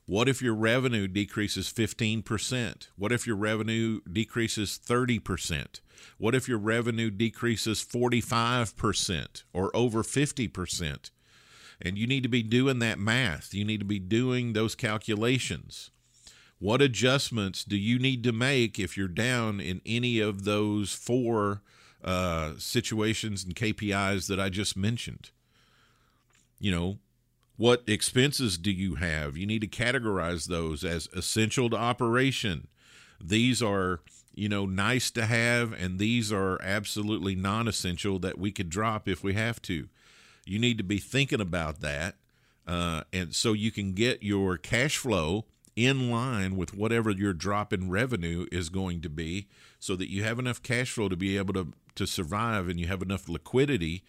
[0.08, 2.88] what if your revenue decreases 15%?
[2.96, 5.80] What if your revenue decreases 30%?
[6.16, 11.10] What if your revenue decreases 45% or over 50%?
[11.82, 13.52] And you need to be doing that math.
[13.52, 15.90] You need to be doing those calculations.
[16.58, 21.60] What adjustments do you need to make if you're down in any of those four
[22.02, 25.32] uh, situations and KPIs that I just mentioned?
[26.58, 26.98] You know,
[27.58, 29.36] what expenses do you have?
[29.36, 32.68] You need to categorize those as essential to operation.
[33.20, 34.00] These are,
[34.32, 39.08] you know, nice to have, and these are absolutely non essential that we could drop
[39.08, 39.88] if we have to.
[40.46, 42.14] You need to be thinking about that.
[42.64, 47.72] Uh, and so you can get your cash flow in line with whatever your drop
[47.72, 49.48] in revenue is going to be
[49.80, 52.86] so that you have enough cash flow to be able to, to survive and you
[52.86, 54.04] have enough liquidity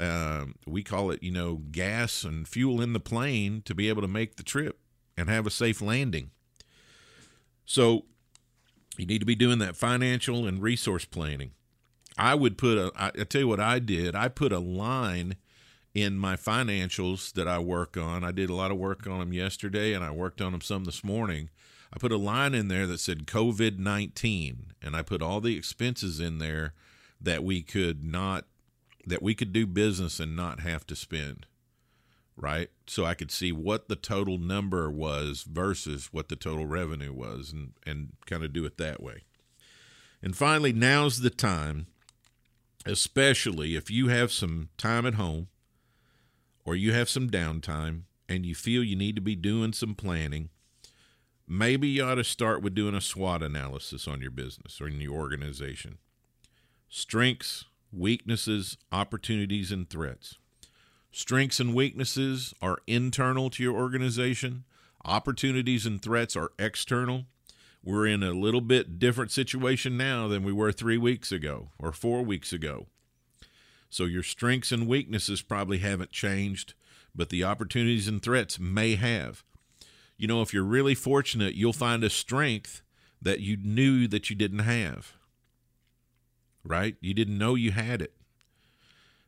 [0.00, 4.02] uh, we call it, you know, gas and fuel in the plane to be able
[4.02, 4.78] to make the trip
[5.16, 6.30] and have a safe landing.
[7.64, 8.04] So
[8.96, 11.52] you need to be doing that financial and resource planning.
[12.18, 14.14] I would put a, I, I tell you what I did.
[14.14, 15.36] I put a line
[15.94, 18.24] in my financials that I work on.
[18.24, 20.84] I did a lot of work on them yesterday and I worked on them some
[20.84, 21.50] this morning.
[21.92, 25.56] I put a line in there that said COVID 19 and I put all the
[25.56, 26.72] expenses in there
[27.20, 28.46] that we could not
[29.06, 31.46] that we could do business and not have to spend,
[32.36, 32.70] right?
[32.86, 37.52] So I could see what the total number was versus what the total revenue was
[37.52, 39.24] and, and kind of do it that way.
[40.22, 41.86] And finally, now's the time,
[42.86, 45.48] especially if you have some time at home
[46.64, 50.48] or you have some downtime and you feel you need to be doing some planning.
[51.46, 55.00] maybe you ought to start with doing a SWOT analysis on your business or in
[55.00, 55.98] your organization.
[56.88, 60.38] Strengths, weaknesses, opportunities, and threats.
[61.10, 64.64] Strengths and weaknesses are internal to your organization.
[65.04, 67.26] Opportunities and threats are external.
[67.84, 71.92] We're in a little bit different situation now than we were three weeks ago or
[71.92, 72.86] four weeks ago.
[73.90, 76.74] So your strengths and weaknesses probably haven't changed,
[77.14, 79.42] but the opportunities and threats may have.
[80.16, 82.80] You know, if you're really fortunate, you'll find a strength
[83.20, 85.12] that you knew that you didn't have.
[86.64, 86.96] Right?
[87.00, 88.14] You didn't know you had it.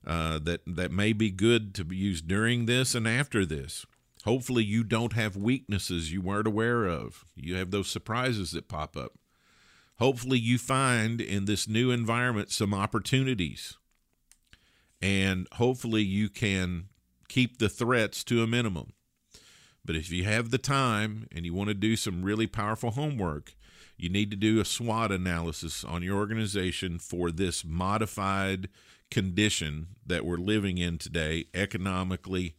[0.06, 3.86] Uh, that that may be good to be used during this and after this.
[4.24, 7.24] Hopefully, you don't have weaknesses you weren't aware of.
[7.34, 9.12] You have those surprises that pop up.
[9.98, 13.76] Hopefully, you find in this new environment some opportunities
[15.04, 16.86] and hopefully you can
[17.28, 18.94] keep the threats to a minimum.
[19.84, 23.54] But if you have the time and you want to do some really powerful homework,
[23.96, 28.68] you need to do a SWOT analysis on your organization for this modified
[29.10, 32.56] condition that we're living in today, economically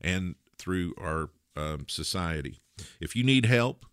[0.00, 2.60] and through our um, society.
[3.00, 3.84] If you need help,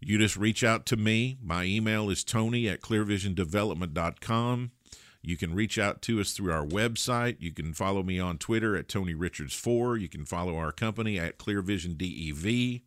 [0.00, 1.38] you just reach out to me.
[1.42, 4.70] My email is tony at clearvisiondevelopment.com.
[5.22, 7.36] You can reach out to us through our website.
[7.40, 10.00] You can follow me on Twitter at Tony Richards4.
[10.00, 12.82] You can follow our company at Clear Vision DEV.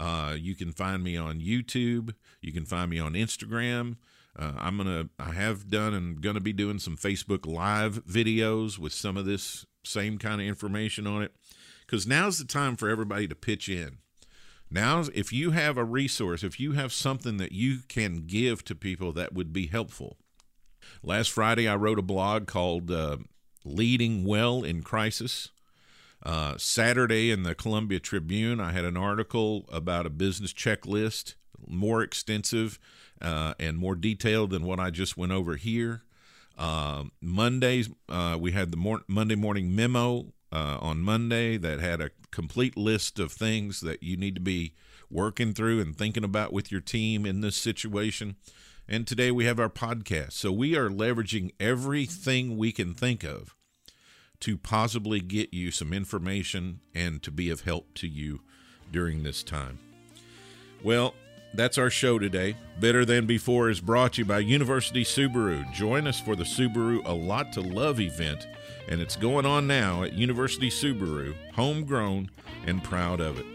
[0.00, 2.14] Uh, you can find me on YouTube.
[2.40, 3.96] You can find me on Instagram.
[4.34, 8.94] Uh, I'm gonna, I have done and gonna be doing some Facebook Live videos with
[8.94, 11.32] some of this same kind of information on it,
[11.84, 13.98] because now's the time for everybody to pitch in.
[14.70, 18.74] Now, if you have a resource, if you have something that you can give to
[18.74, 20.16] people that would be helpful,
[21.02, 23.18] Last Friday, I wrote a blog called uh,
[23.64, 25.50] Leading Well in Crisis.
[26.22, 31.34] Uh, Saturday in the Columbia Tribune, I had an article about a business checklist,
[31.66, 32.78] more extensive
[33.22, 36.02] uh, and more detailed than what I just went over here.
[36.58, 42.02] Uh, Mondays, uh, we had the mor- Monday morning memo uh, on Monday that had
[42.02, 44.74] a complete list of things that you need to be
[45.10, 48.36] working through and thinking about with your team in this situation.
[48.86, 50.32] And today we have our podcast.
[50.32, 53.56] So we are leveraging everything we can think of
[54.40, 58.40] to possibly get you some information and to be of help to you
[58.90, 59.78] during this time.
[60.82, 61.14] Well,
[61.52, 62.56] that's our show today.
[62.78, 65.70] Better Than Before is brought to you by University Subaru.
[65.72, 68.46] Join us for the Subaru A Lot to Love event,
[68.88, 72.30] and it's going on now at University Subaru, homegrown
[72.66, 73.46] and proud of it.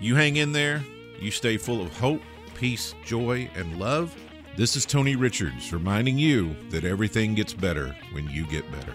[0.00, 0.82] You hang in there,
[1.20, 2.22] you stay full of hope,
[2.54, 4.14] peace, joy, and love
[4.56, 8.94] this is Tony Richards reminding you that everything gets better when you get better.